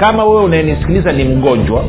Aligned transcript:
kama 0.00 0.24
wewe 0.24 0.42
unayenisikiliza 0.42 1.12
ni 1.12 1.24
mgonjwa 1.24 1.84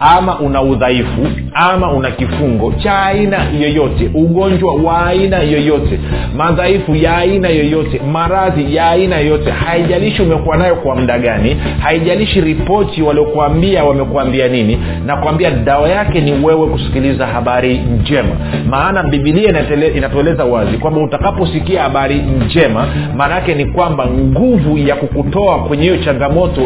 ama 0.00 0.38
una 0.40 0.62
udhaifu 0.62 1.26
ama 1.54 1.92
una 1.92 2.10
kifungo 2.10 2.72
cha 2.72 3.02
aina 3.02 3.36
yoyote 3.60 4.10
ugonjwa 4.14 4.74
wa 4.74 5.06
aina 5.06 5.38
yoyote 5.38 5.98
madhaifu 6.36 6.94
ya 6.96 7.16
aina 7.16 7.48
yoyote 7.48 8.00
maradhi 8.12 8.76
ya 8.76 8.90
aina 8.90 9.18
yoyote 9.18 9.50
haijalishi 9.50 10.22
umekuwa 10.22 10.56
nayo 10.56 10.76
kwa 10.76 10.96
muda 10.96 11.18
gani 11.18 11.56
haijalishi 11.82 12.40
ripoti 12.40 13.02
waliokuambia 13.02 13.84
wamekuambia 13.84 14.48
nini 14.48 14.78
na 15.06 15.16
kuambia 15.16 15.50
dawa 15.50 15.88
yake 15.88 16.20
ni 16.20 16.32
wewe 16.32 16.66
kusikiliza 16.66 17.26
habari 17.26 17.78
njema. 17.78 18.36
Maana 18.70 19.02
bibilia 19.02 19.48
inatueleza 19.94 20.44
wazi 20.44 20.78
kwamba 20.78 21.00
utakaposikia 21.00 21.82
habari 21.82 22.14
njema 22.14 22.86
maana 23.16 23.34
yake 23.34 23.54
ni 23.54 23.64
kwamba 23.64 24.06
nguvu 24.06 24.78
ya 24.78 24.96
kukutoa 24.96 25.58
kwenye 25.58 25.82
hiyo 25.82 25.96
changamoto 25.96 26.60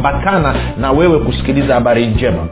inakuambatana 0.00 0.76
na 0.76 0.92
wewe 0.92 1.18
kusikiliza 1.18 1.74
habari 1.74 2.06
njema. 2.06 2.48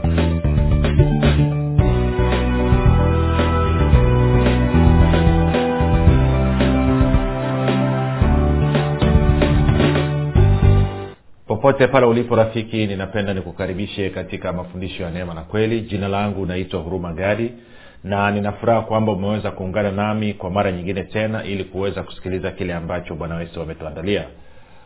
Popote 11.47 11.87
pale 11.87 12.05
ulipo 12.05 12.35
rafiki 12.35 12.87
ninapenda 12.87 13.33
nikukaribishe 13.33 14.09
katika 14.09 14.53
mafundisho 14.53 15.03
ya 15.03 15.09
neema 15.11 15.33
na 15.33 15.41
kweli. 15.41 15.81
Jina 15.81 16.07
langu 16.07 16.45
naitwa 16.45 16.79
huruma 16.81 17.13
gadi 17.13 17.51
na 18.03 18.31
ninafuraha 18.31 18.81
kwamba 18.81 19.11
umeweza 19.11 19.51
kuungana 19.51 19.91
nami 19.91 20.33
kwa 20.33 20.49
mara 20.49 20.71
nyingine 20.71 21.03
tena 21.03 21.43
ili 21.43 21.63
kuweza 21.63 22.03
kusikiliza 22.03 22.51
kile 22.51 22.73
ambacho 22.73 23.15
bwana 23.15 23.39
yesu 23.41 23.61
ametuandalia 23.61 24.25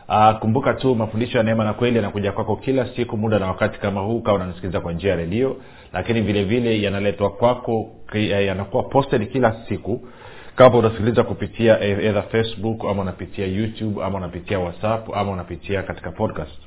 Uh, 0.08 0.38
kumbuka 0.38 0.74
tu 0.74 0.94
mafundisho 0.94 1.38
ya 1.38 1.44
neema 1.44 1.64
na 1.64 1.72
kweli 1.72 1.96
yanakuja 1.96 2.32
kwako 2.32 2.56
kila 2.56 2.86
siku 2.96 3.16
muda 3.16 3.38
na 3.38 3.46
wakati 3.46 3.78
kama 3.80 4.00
huu 4.00 4.20
kawa 4.20 4.36
unanisikiliza 4.36 4.80
kwa 4.80 4.92
njia 4.92 5.10
ya 5.10 5.16
redio. 5.16 5.56
Lakini 5.92 6.20
vile 6.20 6.44
vile 6.44 6.82
yanaletwa 6.82 7.30
kwako 7.30 7.90
yanakuwa 8.14 8.82
posted 8.82 9.32
kila 9.32 9.56
siku. 9.68 10.08
Kama 10.56 10.78
unasikiliza 10.78 11.22
kupitia 11.22 11.80
either 11.80 12.22
facebook 12.22 12.84
ama 12.84 13.02
unapitia 13.02 13.46
youtube 13.46 14.04
ama 14.04 14.18
unapitia 14.18 14.58
whatsapp 14.58 15.08
ama 15.16 15.32
unapitia 15.32 15.82
katika 15.82 16.10
podcast. 16.10 16.58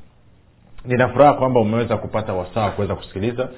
Ninafuraha 0.85 1.33
kwamba 1.33 1.59
umeweza 1.59 1.97
kupata 1.97 2.33
wasaa 2.33 2.69
kuweza 2.71 2.95
kusikiliza 2.95 3.49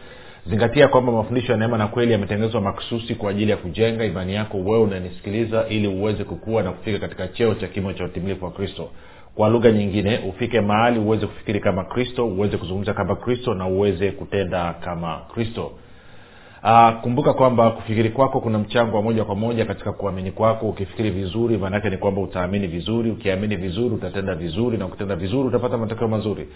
zingatia 0.50 0.88
kwamba 0.88 1.11
mafundisho 1.11 1.52
ya 1.52 1.58
neema 1.58 1.78
na 1.78 1.88
kweli 1.88 2.11
yametengenezwa 2.11 2.61
maksusi 2.61 3.16
kwa 3.16 3.31
ajili 3.31 3.52
ya 3.52 3.58
kujenga 3.58 4.05
imani 4.05 4.33
yako 4.36 4.58
wewe 4.58 4.80
unanisikiliza 4.80 5.66
ili 5.69 5.88
uweze 5.88 6.23
kukua 6.23 6.64
na 6.64 6.72
kufika 6.72 7.00
katika 7.00 7.28
cheo 7.28 7.53
cha 7.53 7.67
kimo 7.67 7.94
cha 7.94 8.05
utimilifu 8.05 8.45
wa 8.45 8.52
kristo. 8.52 8.89
Kwa 9.36 9.50
lugha 9.50 9.72
nyingine 9.72 10.17
ufike 10.30 10.61
mahali 10.61 11.00
uweze 11.00 11.27
kufikiri 11.27 11.59
kama 11.59 11.83
kristo 11.83 12.27
uweze 12.27 12.58
kuzungumza 12.58 12.94
kama 12.94 13.16
kristo 13.16 13.53
na 13.53 13.67
uweze 13.67 14.11
kutenda 14.11 14.73
kama 14.73 15.22
kristo. 15.33 15.72
Uh, 16.64 16.89
kumbuka 17.02 17.33
kwamba 17.33 17.72
kufikiri 17.72 18.09
kwako 18.09 18.42
kuna 18.42 18.59
mchango 18.59 18.97
wa 18.97 19.03
moja 19.03 19.23
kwa 19.25 19.36
moja 19.36 19.66
katika 19.66 19.92
kuamini 19.92 20.31
kwako. 20.31 20.70
Ukifikiri 20.70 21.09
vizuri 21.09 21.58
maanaake 21.58 21.89
ni 21.89 21.97
kwamba 21.97 22.22
utaamini 22.22 22.67
vizuri. 22.67 23.11
Ukiamini 23.11 23.55
vizuri 23.55 23.95
utatenda 23.95 24.36
vizuri 24.36 24.77
na 24.77 24.86
ukitenda 24.86 25.16
vizuri 25.16 25.47
utapata 25.47 25.77
matokeo 25.77 26.08
mazuri 26.08 26.47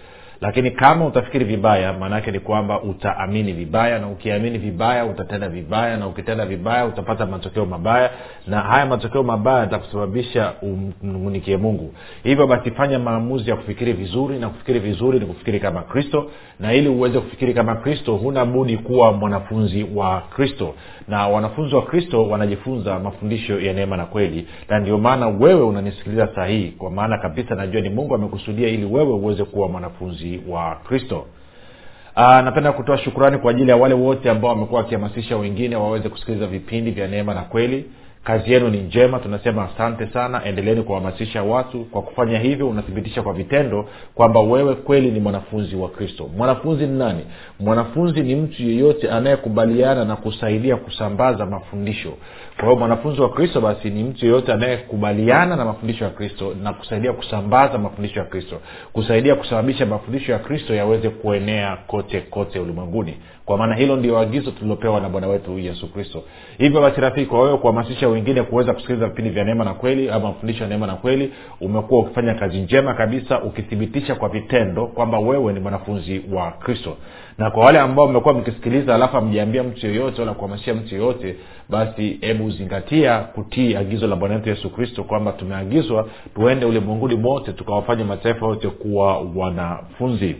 lakini 0.44 0.72
kama 0.72 1.06
utafikiri 1.06 1.46
vibaya 1.46 1.94
maanaake 1.94 2.32
ni 2.32 2.40
kwamba 2.40 2.82
utaamini 2.82 3.54
vibaya 3.54 4.00
na 4.00 4.08
ukiamini 4.08 4.58
vibaya 4.58 5.06
utatenda 5.06 5.50
vibaya 5.50 5.98
na 5.98 6.08
ukitenda 6.08 6.46
vibaya 6.46 6.86
utapata 6.86 7.26
matokeo 7.26 7.66
mabaya 7.66 8.12
na 8.48 8.62
haya 8.62 8.86
matokeo 8.86 9.24
mabaya 9.24 9.60
yatakusababisha 9.60 10.54
umnungunikie 10.62 11.58
mungu. 11.58 11.94
Hivyo 12.24 12.48
basi 12.48 12.72
fanya 12.72 13.00
maamuzi 13.00 13.50
ya 13.50 13.56
kufikiri 13.56 13.94
vizuri 13.94 14.40
na 14.40 14.50
kufikiri 14.50 14.80
vizuri 14.80 15.20
ni 15.20 15.26
kufikiri 15.26 15.60
kama 15.60 15.82
kristo 15.82 16.32
na 16.60 16.74
ili 16.74 16.90
uweze 16.90 17.20
kufikiri 17.20 17.54
kama 17.54 17.76
kristo 17.76 18.16
huna 18.16 18.46
budi 18.46 18.78
kuwa 18.78 19.14
mwanafunzi 19.14 19.86
wa 19.96 20.22
kristo. 20.22 20.74
Na 21.08 21.28
wanafunzi 21.28 21.76
wa 21.76 21.82
kristo 21.82 22.30
wanajifunza 22.30 23.00
mafundisho 23.00 23.60
ya 23.60 23.74
neema 23.74 23.98
na 23.98 24.06
kweli 24.06 24.48
na 24.70 24.80
ndio 24.80 24.98
maana 24.98 25.28
wewe 25.28 25.62
unanisikiliza 25.64 26.30
sahihi 26.36 26.72
kwa 26.72 26.92
maana 26.92 27.18
kabisa 27.18 27.56
najua 27.56 27.82
ni 27.82 27.90
mungu 27.90 28.16
amekusudia 28.16 28.70
ili 28.70 28.86
wewe 28.86 29.14
uweze 29.14 29.44
kuwa 29.44 29.68
mwanafunzi 29.70 30.33
wa 30.48 30.76
kristo. 30.76 31.26
Aa, 32.16 32.42
napenda 32.42 32.72
kutoa 32.72 32.98
shukurani 32.98 33.38
kwa 33.38 33.52
ajili 33.52 33.70
ya 33.70 33.76
wale 33.78 33.94
wote 33.96 34.30
ambao 34.30 34.50
wamekuwa 34.52 34.82
wakihamasisha 34.82 35.38
wengine 35.38 35.76
waweze 35.76 36.10
kusikiliza 36.10 36.48
vipindi 36.48 36.92
vya 36.92 37.08
neema 37.08 37.34
na 37.34 37.42
kweli. 37.42 37.86
Kazi 38.24 38.54
yenu 38.54 38.70
ni 38.70 38.78
njema 38.78 39.20
tunasema 39.20 39.64
asante 39.74 40.08
sana. 40.08 40.46
Endeleeni 40.46 40.82
kuwahamasisha 40.84 41.44
watu 41.44 41.84
kwa 41.86 42.02
kufanya 42.02 42.40
hivyo. 42.40 42.70
Unathibitisha 42.70 43.22
kwa 43.22 43.34
vitendo 43.34 43.90
kwamba 44.16 44.40
wewe 44.40 44.76
kweli 44.76 45.12
ni 45.12 45.20
mwanafunzi 45.20 45.76
wa 45.76 45.90
kristo. 45.90 46.30
Mwanafunzi 46.38 46.88
ni 46.88 46.98
nani? 46.98 47.26
Mwanafunzi 47.60 48.22
ni 48.22 48.36
mtu 48.36 48.64
yeyote 48.64 49.10
anayekubaliana 49.12 50.06
na 50.06 50.16
kusaidia 50.16 50.76
kusambaza 50.78 51.46
mafundisho 51.46 52.14
kwa 52.56 52.64
hiyo 52.66 52.76
mwanafunzi 52.80 53.22
wa 53.22 53.30
kristo 53.30 53.62
basi 53.62 53.90
ni 53.90 54.04
mtu 54.04 54.26
yeyote 54.26 54.54
anayekubaliana 54.54 55.56
na 55.56 55.66
mafundisho 55.66 56.04
ya 56.04 56.10
kristo 56.10 56.56
na 56.64 56.74
kusaidia 56.74 57.14
kusambaza 57.14 57.78
mafundisho 57.78 58.20
ya 58.20 58.26
kristo. 58.26 58.62
Kusaidia 58.94 59.36
kusababisha 59.36 59.86
mafundisho 59.86 60.32
ya 60.32 60.40
kristo 60.40 60.74
yaweze 60.76 61.10
kuenea 61.10 61.78
kote 61.88 62.22
kote 62.22 62.60
ulimwenguni. 62.60 63.18
Kwa 63.46 63.58
maana 63.58 63.76
hilo 63.76 63.96
ndio 63.96 64.20
agizo 64.20 64.52
tulilopewa 64.52 65.00
na 65.02 65.10
bwana 65.10 65.28
wetu 65.28 65.60
yesu 65.60 65.94
kristo. 65.94 66.24
Hivyo 66.58 66.82
basi 66.82 67.02
rafiki 67.02 67.26
kwa 67.26 67.42
wewe 67.44 67.58
kuhamasisha 67.58 68.08
wengine 68.10 68.44
kuweza 68.44 68.74
kusikiliza 68.74 69.08
vipindi 69.08 69.30
vya 69.30 69.44
neema 69.44 69.64
na 69.66 69.74
kweli 69.74 70.10
ama 70.10 70.28
mafundisho 70.28 70.64
ya 70.64 70.70
neema 70.70 70.88
na 70.88 70.96
kweli 70.96 71.34
umekuwa 71.62 72.02
ukifanya 72.02 72.34
kazi 72.34 72.58
njema 72.58 72.94
kabisa 72.94 73.42
ukithibitisha 73.42 74.16
kwa 74.16 74.30
vitendo 74.30 74.88
kwamba 74.88 75.20
wewe 75.20 75.54
ni 75.54 75.60
mwanafunzi 75.60 76.22
wa 76.32 76.52
kristo 76.52 76.98
na 77.38 77.52
kwa 77.52 77.66
wale 77.66 77.80
ambao 77.80 78.08
mmekuwa 78.08 78.34
mkisikiliza 78.34 78.96
alafu 78.96 79.18
amjaambia 79.18 79.64
mtu 79.64 79.88
yoyote 79.88 80.22
wala 80.22 80.34
kuhamasisha 80.34 80.74
mtu 80.74 80.96
yoyote 80.96 81.36
basi 81.70 82.18
hebu 82.22 82.52
zingatia 82.52 83.20
kutii 83.20 83.76
agizo 83.76 84.08
la 84.08 84.16
bwana 84.16 84.36
wetu 84.36 84.50
yesu 84.50 84.70
kristo 84.70 85.04
kwamba 85.04 85.32
tumeagizwa 85.32 86.08
tuende 86.36 86.66
ulimwenguni 86.66 87.16
mote 87.16 87.54
tukawafanya 87.54 88.06
mataifa 88.06 88.46
yote 88.46 88.68
kuwa 88.70 89.20
wanafunzi. 89.36 90.36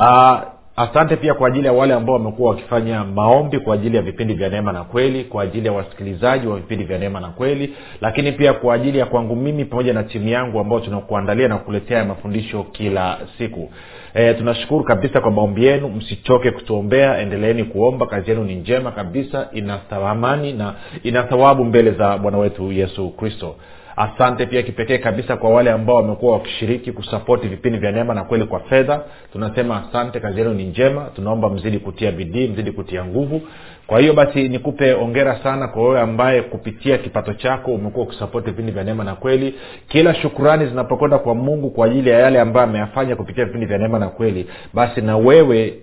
Uh, 0.00 0.38
asante 0.80 1.16
pia 1.16 1.34
kwa 1.34 1.48
ajili 1.48 1.66
ya 1.66 1.72
wale 1.72 1.94
ambao 1.94 2.14
wamekuwa 2.14 2.50
wakifanya 2.50 3.04
maombi 3.04 3.58
kwa 3.58 3.74
ajili 3.74 3.96
ya 3.96 4.02
vipindi 4.02 4.34
vya 4.34 4.48
neema 4.48 4.72
na 4.72 4.84
kweli 4.84 5.24
kwa 5.24 5.42
ajili 5.42 5.66
ya 5.66 5.72
wasikilizaji 5.72 6.46
wa 6.46 6.56
vipindi 6.56 6.84
vya 6.84 6.98
neema 6.98 7.20
na 7.20 7.28
kweli 7.28 7.74
lakini 8.00 8.32
pia 8.32 8.52
kwa 8.52 8.74
ajili 8.74 8.98
ya 8.98 9.06
kwangu 9.06 9.36
mimi 9.36 9.64
pamoja 9.64 9.92
na 9.92 10.02
timu 10.02 10.28
yangu 10.28 10.60
ambao 10.60 10.80
tunakuandalia 10.80 11.48
na 11.48 11.56
kuletea 11.58 12.04
mafundisho 12.04 12.62
kila 12.62 13.18
siku. 13.38 13.70
E, 14.14 14.34
tunashukuru 14.34 14.84
kabisa 14.84 15.20
kwa 15.20 15.30
maombi 15.30 15.64
yenu. 15.66 15.88
Msichoke 15.88 16.50
kutuombea. 16.50 17.18
Endeleeni 17.18 17.64
kuomba. 17.64 18.06
Kazi 18.06 18.30
yenu 18.30 18.44
ni 18.44 18.54
njema 18.54 18.90
kabisa. 18.90 19.48
Ina 19.52 19.78
thamani 19.78 20.52
na 20.52 20.74
ina 21.02 21.22
thawabu 21.22 21.64
mbele 21.64 21.90
za 21.90 22.18
bwana 22.18 22.38
wetu 22.38 22.72
yesu 22.72 23.10
kristo 23.10 23.54
asante 23.96 24.46
pia 24.46 24.62
kipekee 24.62 24.98
kabisa 24.98 25.36
kwa 25.36 25.50
wale 25.50 25.70
ambao 25.70 25.96
wamekuwa 25.96 26.32
wakishiriki 26.32 26.92
kusapoti 26.92 27.48
vipindi 27.48 27.78
vya 27.78 27.92
neema 27.92 28.14
na 28.14 28.24
kweli 28.24 28.44
kwa 28.44 28.60
fedha. 28.60 29.00
Tunasema 29.32 29.88
asante 29.88 30.20
kazi 30.20 30.38
yenu 30.38 30.54
ni 30.54 30.64
njema. 30.64 31.10
Tunaomba 31.16 31.50
mzidi 31.50 31.78
kutia 31.78 32.12
bidii 32.12 32.48
mzidi 32.48 32.72
kutia 32.72 33.04
nguvu 33.04 33.42
kwa 33.90 34.00
hiyo 34.00 34.12
basi 34.12 34.48
nikupe 34.48 34.94
ongera 34.94 35.38
sana 35.42 35.68
kwa 35.68 35.82
wewe 35.82 36.00
ambaye 36.00 36.42
kupitia 36.42 36.98
kipato 36.98 37.34
chako 37.34 37.70
umekuwa 37.74 38.06
ukisapoti 38.06 38.50
vipindi 38.50 38.72
vya 38.72 38.84
neema 38.84 39.04
na 39.04 39.14
kweli. 39.14 39.54
Kila 39.88 40.14
shukurani 40.14 40.66
zinapokwenda 40.66 41.18
kwa 41.18 41.34
mungu 41.34 41.70
kwa 41.70 41.86
ajili 41.86 42.10
ya 42.10 42.18
yale 42.18 42.40
ambayo 42.40 42.66
ameyafanya 42.66 43.16
kupitia 43.16 43.44
vipindi 43.44 43.66
vya 43.66 43.78
neema 43.78 43.98
na 43.98 44.08
kweli 44.08 44.46
basi 44.74 45.00
na 45.00 45.16
wewe 45.16 45.74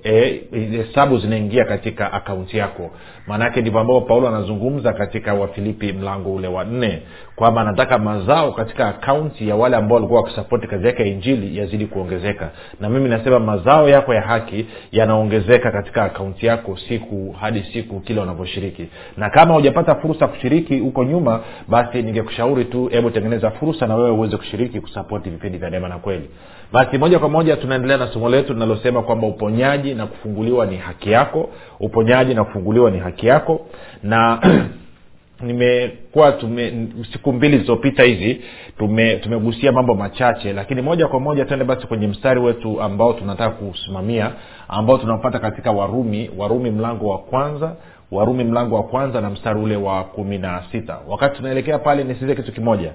hesabu 0.72 1.16
e, 1.16 1.20
zinaingia 1.20 1.66
katika 1.66 2.14
akaunti 2.14 2.58
yako. 2.58 2.92
Maanaake 3.28 3.62
ndivyo 3.62 3.80
ambavyo 3.80 4.02
paulo 4.02 4.28
anazungumza 4.28 4.94
katika 4.94 5.34
wafilipi 5.34 5.94
mlango 5.94 6.34
ule 6.34 6.48
wa 6.48 6.64
nne 6.64 7.02
kwamba 7.36 7.62
anataka 7.62 7.98
mazao 7.98 8.52
katika 8.52 8.88
akaunti 8.88 9.50
ya 9.50 9.56
wale 9.56 9.76
ambao 9.76 9.96
walikuwa 9.96 10.22
wakisapoti 10.22 10.68
kazi 10.68 10.88
yake 10.88 11.02
ya 11.04 11.08
injili 11.08 11.58
yazidi 11.58 11.86
kuongezeka. 11.86 12.50
Na 12.80 12.90
mimi 12.90 13.10
nasema 13.10 13.40
mazao 13.40 13.90
yako 13.90 14.14
ya 14.14 14.22
haki 14.22 14.66
yanaongezeka 14.92 15.72
katika 15.72 16.04
akaunti 16.04 16.46
yako 16.46 16.78
siku 16.78 17.36
hadi 17.40 17.64
siku 17.74 17.97
kila 18.00 18.22
unavyoshiriki 18.22 18.88
na 19.18 19.30
kama 19.30 19.54
hujapata 19.54 19.96
fursa 19.96 20.28
kushiriki 20.28 20.80
huko 20.80 21.04
nyuma 21.04 21.40
basi 21.68 22.02
ningekushauri 22.02 22.66
tu 22.66 22.88
hebu 22.88 23.10
tengeneza 23.10 23.52
fursa 23.52 23.88
na 23.88 23.96
wewe 23.96 24.12
uweze 24.12 24.38
kushiriki 24.38 24.82
kusapoti 24.82 25.30
vipindi 25.30 25.58
vya 25.58 25.70
neema 25.70 25.90
na 25.90 25.98
kweli. 25.98 26.30
Basi 26.72 26.98
moja 26.98 27.20
kwa 27.20 27.30
moja 27.30 27.56
tunaendelea 27.56 27.98
na 27.98 28.08
somo 28.08 28.30
letu 28.30 28.54
linalosema 28.54 29.02
kwamba 29.02 29.28
uponyaji 29.28 29.94
na 29.94 30.08
kufunguliwa 30.08 30.66
ni 30.66 30.78
haki 30.78 31.12
yako. 31.12 31.50
Uponyaji 31.80 32.34
na 32.34 32.44
kufunguliwa 32.44 32.92
ni 32.92 33.00
haki 33.00 33.28
yako. 33.28 33.66
Na 34.04 34.40
nimekuwa 35.42 36.32
tume 36.32 36.88
siku 37.14 37.34
mbili 37.34 37.54
zilizopita 37.54 38.04
hizi 38.04 38.42
tume 38.78 39.16
tumegusia 39.16 39.72
mambo 39.72 39.96
machache 39.96 40.54
lakini 40.54 40.82
moja 40.82 41.08
kwa 41.08 41.20
moja 41.20 41.46
tuende 41.46 41.66
basi 41.66 41.88
kwenye 41.88 42.08
mstari 42.08 42.40
wetu 42.40 42.82
ambao 42.82 43.14
tunataka 43.14 43.50
kusimamia 43.50 44.32
ambao 44.68 44.98
tunapata 44.98 45.40
katika 45.40 45.72
warumi 45.72 46.30
warumi 46.38 46.72
mlango 46.72 47.10
wa 47.10 47.18
kwanza 47.18 47.76
warumi 48.12 48.44
mlango 48.44 48.76
wa 48.76 48.84
kwanza 48.84 49.22
na 49.22 49.30
mstari 49.30 49.60
ule 49.60 49.76
wa 49.76 50.04
kumi 50.04 50.38
na 50.38 50.64
sita. 50.72 50.98
Wakati 51.08 51.38
tunaelekea 51.38 51.80
pale 51.80 52.04
nisize 52.04 52.36
kitu 52.36 52.52
kimoja 52.52 52.92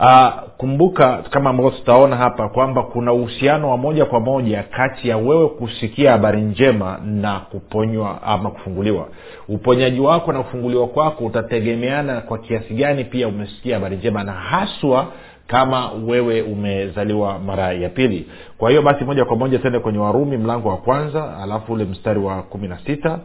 uh, 0.00 0.28
kumbuka 0.56 1.16
kama 1.30 1.50
ambavyo 1.50 1.70
tutaona 1.70 2.16
hapa 2.16 2.48
kwamba 2.48 2.82
kuna 2.82 3.12
uhusiano 3.12 3.70
wa 3.70 3.76
moja 3.76 4.04
kwa 4.04 4.20
moja 4.20 4.62
kati 4.62 5.08
ya 5.08 5.16
wewe 5.16 5.48
kusikia 5.48 6.12
habari 6.12 6.40
njema 6.42 6.98
na 7.04 7.40
kuponywa 7.40 8.22
ama 8.22 8.50
kufunguliwa. 8.50 9.08
Uponyaji 9.48 10.00
wako 10.00 10.32
na 10.32 10.42
kufunguliwa 10.42 10.86
kwako 10.88 11.24
utategemeana 11.24 12.20
kwa 12.20 12.38
kiasi 12.38 12.74
gani 12.74 13.04
pia 13.04 13.28
umesikia 13.28 13.74
habari 13.74 13.96
njema 13.96 14.24
na 14.24 14.32
haswa 14.32 15.06
kama 15.46 15.90
wewe 16.06 16.42
umezaliwa 16.42 17.38
mara 17.38 17.72
ya 17.72 17.88
pili. 17.88 18.26
Kwa 18.58 18.70
hiyo 18.70 18.82
basi 18.82 19.04
moja 19.04 19.24
kwa 19.24 19.36
moja 19.36 19.58
tuende 19.58 19.78
kwenye 19.78 19.98
warumi 19.98 20.36
mlango 20.36 20.68
wa 20.68 20.76
kwanza 20.76 21.36
alafu 21.42 21.72
ule 21.72 21.84
mstari 21.84 22.20
wa 22.20 22.42
kumi 22.42 22.68
na 22.68 22.78
sita. 22.78 23.18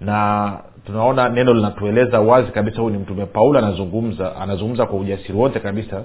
Na 0.00 0.52
tunaona 0.92 1.28
neno 1.28 1.54
linatueleza 1.54 2.20
wazi 2.20 2.52
kabisa 2.52 2.82
huyu 2.82 2.94
ni 2.94 2.98
mtume 2.98 3.26
paulo 3.26 3.58
anazungumza 3.58 4.36
anazungumza 4.36 4.86
kwa 4.86 4.98
ujasiri 4.98 5.38
wote 5.38 5.60
kabisa. 5.60 6.02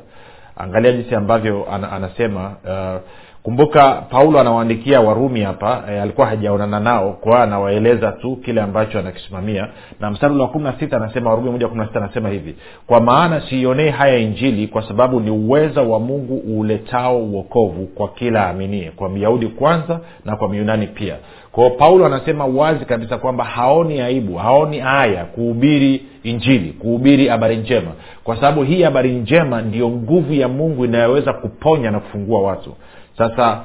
Angalia 0.57 0.91
jinsi 0.91 1.15
ambavyo 1.15 1.65
an, 1.71 1.83
anasema 1.83 2.55
uh, 2.65 3.01
kumbuka 3.43 3.93
paulo 4.09 4.39
anawaandikia 4.39 5.01
warumi 5.01 5.41
hapa 5.41 5.83
e, 5.91 5.99
alikuwa 6.01 6.27
hajaonana 6.27 6.79
nao 6.79 7.13
kwa 7.13 7.43
anawaeleza 7.43 8.11
tu 8.11 8.35
kile 8.35 8.61
ambacho 8.61 8.99
anakisimamia. 8.99 9.67
Na 9.99 10.11
mstari 10.11 10.39
wa 10.39 10.47
kumi 10.47 10.63
na 10.65 10.73
sita 10.79 10.97
anasema 10.97 11.29
warumi 11.29 11.49
moja 11.51 11.67
kumi 11.67 11.81
na 11.81 11.87
sita 11.87 11.99
anasema 12.03 12.29
hivi 12.29 12.55
kwa 12.87 12.99
maana 13.01 13.41
siionee 13.49 13.89
haya 13.89 14.17
injili 14.17 14.67
kwa 14.67 14.87
sababu 14.87 15.19
ni 15.19 15.31
uweza 15.31 15.81
wa 15.81 15.99
mungu 15.99 16.41
uuletao 16.47 17.17
uokovu 17.19 17.85
kwa 17.87 18.07
kila 18.07 18.49
aminie 18.49 18.91
kwa 18.91 19.09
myahudi 19.09 19.47
kwanza 19.47 19.99
na 20.25 20.35
kwa 20.35 20.49
myunani 20.49 20.87
pia 20.87 21.15
kwao 21.53 21.69
paulo 21.69 22.05
anasema 22.05 22.45
wazi 22.45 22.85
kabisa 22.85 23.17
kwamba 23.17 23.43
haoni 23.43 24.01
aibu 24.01 24.35
haoni 24.35 24.79
haya 24.79 25.25
kuhubiri 25.25 26.05
injili 26.23 26.71
kuhubiri 26.71 27.27
habari 27.27 27.55
njema. 27.57 27.91
Kwa 28.23 28.35
sababu 28.35 28.63
hii 28.63 28.81
habari 28.83 29.11
njema 29.11 29.61
ndiyo 29.61 29.89
nguvu 29.89 30.33
ya 30.33 30.47
mungu 30.47 30.85
inayoweza 30.85 31.33
kuponya 31.33 31.91
na 31.91 31.99
kufungua 31.99 32.41
watu. 32.41 32.75
Sasa 33.17 33.61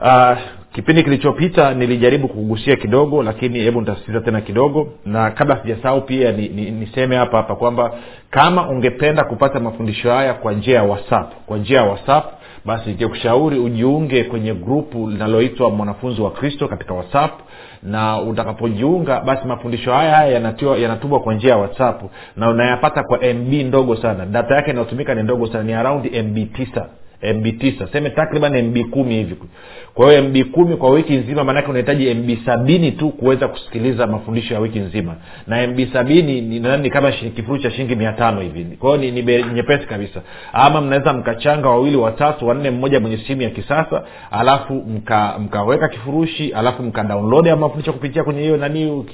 uh, 0.00 0.38
kipindi 0.72 1.02
kilichopita 1.02 1.74
nilijaribu 1.74 2.28
kugusia 2.28 2.76
kidogo 2.76 3.22
lakini 3.22 3.58
hebu 3.58 3.80
nitasitiza 3.80 4.20
tena 4.20 4.40
kidogo. 4.40 4.88
Na 5.06 5.30
kabla 5.30 5.62
sijasahau 5.62 6.00
pia 6.00 6.32
ni, 6.32 6.48
ni, 6.48 6.70
niseme 6.70 7.16
hapa 7.16 7.36
hapa 7.36 7.56
kwamba 7.56 7.94
kama 8.30 8.68
ungependa 8.68 9.24
kupata 9.24 9.60
mafundisho 9.60 10.10
haya 10.12 10.34
kwa 10.34 10.52
njia 10.52 10.76
ya 10.76 10.82
whatsapp 10.82 11.32
kwa 11.46 11.58
njia 11.58 11.78
ya 11.78 11.84
whatsapp 11.84 12.24
basi 12.64 12.88
ningekushauri 12.90 13.58
ujiunge 13.58 14.24
kwenye 14.24 14.54
grupu 14.54 15.10
linaloitwa 15.10 15.70
mwanafunzi 15.70 16.22
wa 16.22 16.30
kristo 16.30 16.68
katika 16.68 16.94
whatsapp 16.94 17.40
na 17.82 18.20
utakapojiunga 18.20 19.20
basi 19.20 19.46
mafundisho 19.46 19.92
haya 19.92 20.16
haya 20.16 20.54
yanatumwa 20.78 21.20
kwa 21.20 21.34
njia 21.34 21.50
ya 21.50 21.56
whatsapp 21.56 22.02
na 22.36 22.48
unayapata 22.50 23.02
kwa 23.02 23.18
mb 23.18 23.52
ndogo 23.52 23.96
sana. 23.96 24.26
Data 24.26 24.54
yake 24.54 24.70
inayotumika 24.70 25.14
ni 25.14 25.22
ndogo 25.22 25.46
sana 25.46 25.64
ni 25.64 25.72
araundi 25.72 26.22
mb 26.22 26.52
tisa 26.56 26.86
mb 27.34 27.58
tisa. 27.58 27.88
Seme 27.92 28.10
takriban 28.10 28.62
mb 28.62 28.78
kumi 28.90 29.14
hivi. 29.14 29.36
Kwa 29.94 30.10
hiyo 30.10 30.22
mb 30.22 30.36
kumi 30.52 30.76
kwa 30.76 30.90
wiki 30.90 31.12
nzima 31.16 31.44
maanake 31.44 31.68
unahitaji 31.70 32.14
mb 32.14 32.30
sabini 32.46 32.92
tu 32.92 33.10
kuweza 33.10 33.48
kusikiliza 33.48 34.06
mafundisho 34.06 34.54
ya 34.54 34.60
wiki 34.60 34.78
nzima. 34.78 35.14
Na 35.46 35.66
mb 35.66 35.80
sabini 35.92 36.40
ni, 36.40 36.60
ni 36.60 36.90
kama 36.90 37.12
kifuru 37.12 37.58
cha 37.58 37.70
shilingi 37.70 37.96
mia 37.96 38.12
tano 38.12 38.40
hivi. 38.40 38.64
Kwa 38.76 38.96
ni, 38.98 39.10
ni 39.10 39.22
nyepesi 39.54 39.86
kabisa. 39.86 40.20
Ama 40.52 40.80
mnaweza 40.80 41.12
mkachanga 41.12 41.68
wawili 41.68 41.96
watatu 41.96 42.46
wanne 42.48 42.70
mmoja 42.70 43.00
mwenye 43.00 43.16
simu 43.18 43.42
ya 43.42 43.50
kisasa 43.50 44.02
alafu 44.30 44.74
mka, 44.74 45.38
mkaweka 45.38 45.88
kifurushi 45.88 46.52
alafu 46.52 46.82
mkadownload 46.82 47.46
ya 47.46 47.56
mafundisho 47.56 47.92
kupitia 47.92 48.24
kwenye 48.24 48.40
hiyo 48.42 48.56
nani 48.56 49.04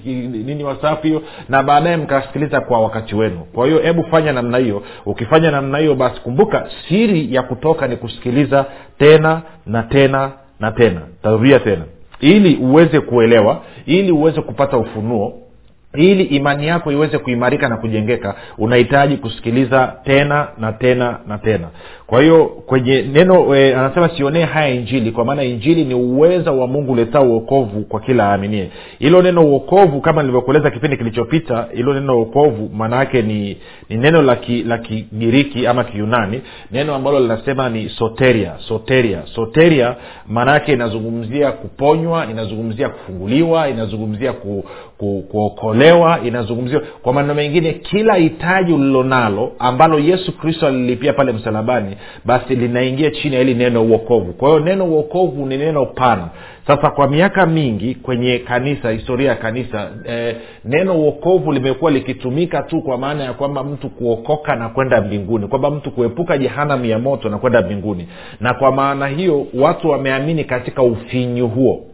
nini 0.45 0.65
wasafi 0.65 1.09
hiyo 1.09 1.23
na 1.49 1.63
baadaye 1.63 1.97
mkasikiliza 1.97 2.61
kwa 2.61 2.81
wakati 2.81 3.15
wenu. 3.15 3.41
Kwa 3.55 3.67
hiyo 3.67 3.79
hebu 3.79 4.05
fanya 4.05 4.33
namna 4.33 4.59
hiyo. 4.59 4.83
Ukifanya 5.07 5.51
namna 5.51 5.79
hiyo 5.79 5.95
basi 5.95 6.21
kumbuka 6.21 6.69
siri 6.89 7.35
ya 7.35 7.43
kutoka 7.43 7.87
ni 7.89 7.97
kusikiliza 7.99 8.67
tena 8.99 9.43
na 9.67 9.83
tena 9.83 10.33
na 10.61 10.73
tena. 10.73 11.01
Tarudia 11.23 11.61
tena. 11.61 11.85
Ili 12.21 12.57
uweze 12.57 13.01
kuelewa 13.01 13.63
ili 13.87 14.13
uweze 14.13 14.41
kupata 14.43 14.77
ufunuo 14.79 15.33
ili 15.95 16.23
imani 16.25 16.67
yako 16.67 16.93
iweze 16.93 17.19
kuimarika 17.19 17.69
na 17.69 17.77
kujengeka 17.77 18.35
unahitaji 18.59 19.17
kusikiliza 19.17 19.95
tena 20.05 20.49
na 20.59 20.73
tena 20.73 21.19
na 21.27 21.39
tena. 21.39 21.69
Kwa 22.07 22.23
hiyo 22.23 22.45
kwenye 22.47 23.03
neno 23.03 23.57
e, 23.57 23.75
anasema 23.75 24.09
sionee 24.09 24.45
haya 24.45 24.69
injili 24.69 25.11
kwa 25.11 25.25
maana 25.25 25.43
injili 25.45 25.85
ni 25.85 25.95
uweza 25.95 26.53
wa 26.53 26.67
mungu 26.67 26.93
uletao 26.93 27.23
uokovu 27.25 27.81
kwa 27.85 28.01
kila 28.01 28.25
aaminie. 28.33 28.71
Hilo 28.99 29.23
neno 29.23 29.43
uokovu 29.45 30.01
kama 30.01 30.23
nilivyokueleza 30.23 30.71
kipindi 30.71 30.97
kilichopita 30.97 31.67
hilo 31.75 31.95
neno 31.95 32.17
uokovu 32.19 32.71
maana 32.75 33.05
ni, 33.13 33.57
ni 33.89 33.97
neno 33.97 34.23
la 34.67 34.79
kigiriki 34.79 35.67
ama 35.67 35.85
kiunani 35.85 36.41
neno 36.73 36.95
ambalo 36.95 37.21
linasema 37.21 37.69
ni 37.69 37.89
soteria 37.89 38.53
soteria. 38.59 39.23
Soteria 39.35 39.97
maana 40.27 40.67
inazungumzia 40.67 41.53
kuponywa 41.53 42.27
inazungumzia 42.31 42.89
kufunguliwa 42.89 43.69
inazungumzia 43.69 44.33
ku, 44.33 44.65
ku, 44.99 45.25
kuokolewa 45.31 46.21
inazungumziwa 46.25 46.83
kwa 47.03 47.13
maneno 47.13 47.35
mengine 47.35 47.73
kila 47.73 48.15
hitaji 48.15 48.73
ulilonalo 48.73 49.53
ambalo 49.59 49.99
yesu 49.99 50.39
kristo 50.39 50.67
alilipia 50.67 51.13
pale 51.13 51.33
msalabani 51.33 51.97
basi 52.25 52.55
linaingia 52.57 53.11
chini 53.11 53.35
ya 53.35 53.41
hili 53.41 53.55
neno 53.55 53.83
uokovu 53.83 54.33
kwa 54.33 54.49
hiyo 54.49 54.61
neno 54.61 54.85
uokovu 54.85 55.47
ni 55.47 55.57
neno 55.57 55.87
pana. 55.87 56.29
Sasa 56.67 56.91
kwa 56.91 57.09
miaka 57.09 57.47
mingi 57.47 57.95
kwenye 57.95 58.39
kanisa 58.39 58.91
historia 58.91 59.29
ya 59.29 59.35
kanisa 59.37 59.91
eh, 60.09 60.37
neno 60.65 60.99
uokovu 60.99 61.53
limekuwa 61.53 61.91
likitumika 61.91 62.63
tu 62.63 62.83
kwa 62.83 62.99
maana 62.99 63.25
ya 63.25 63.33
kwamba 63.33 63.65
mtu 63.65 63.91
kuokoka 63.91 64.57
na 64.57 64.69
kwenda 64.69 65.01
mbinguni 65.01 65.47
kwamba 65.47 65.71
mtu 65.71 65.91
kuepuka 65.91 66.39
jehanamu 66.39 66.85
ya 66.85 66.99
moto 66.99 67.29
na 67.29 67.39
kwenda 67.39 67.63
mbinguni. 67.63 68.09
Na 68.41 68.55
kwa 68.55 68.73
maana 68.73 69.07
hiyo 69.07 69.47
watu 69.55 69.89
wameamini 69.91 70.45
katika 70.45 70.83
ufinyu 70.83 71.49
huo 71.49 71.88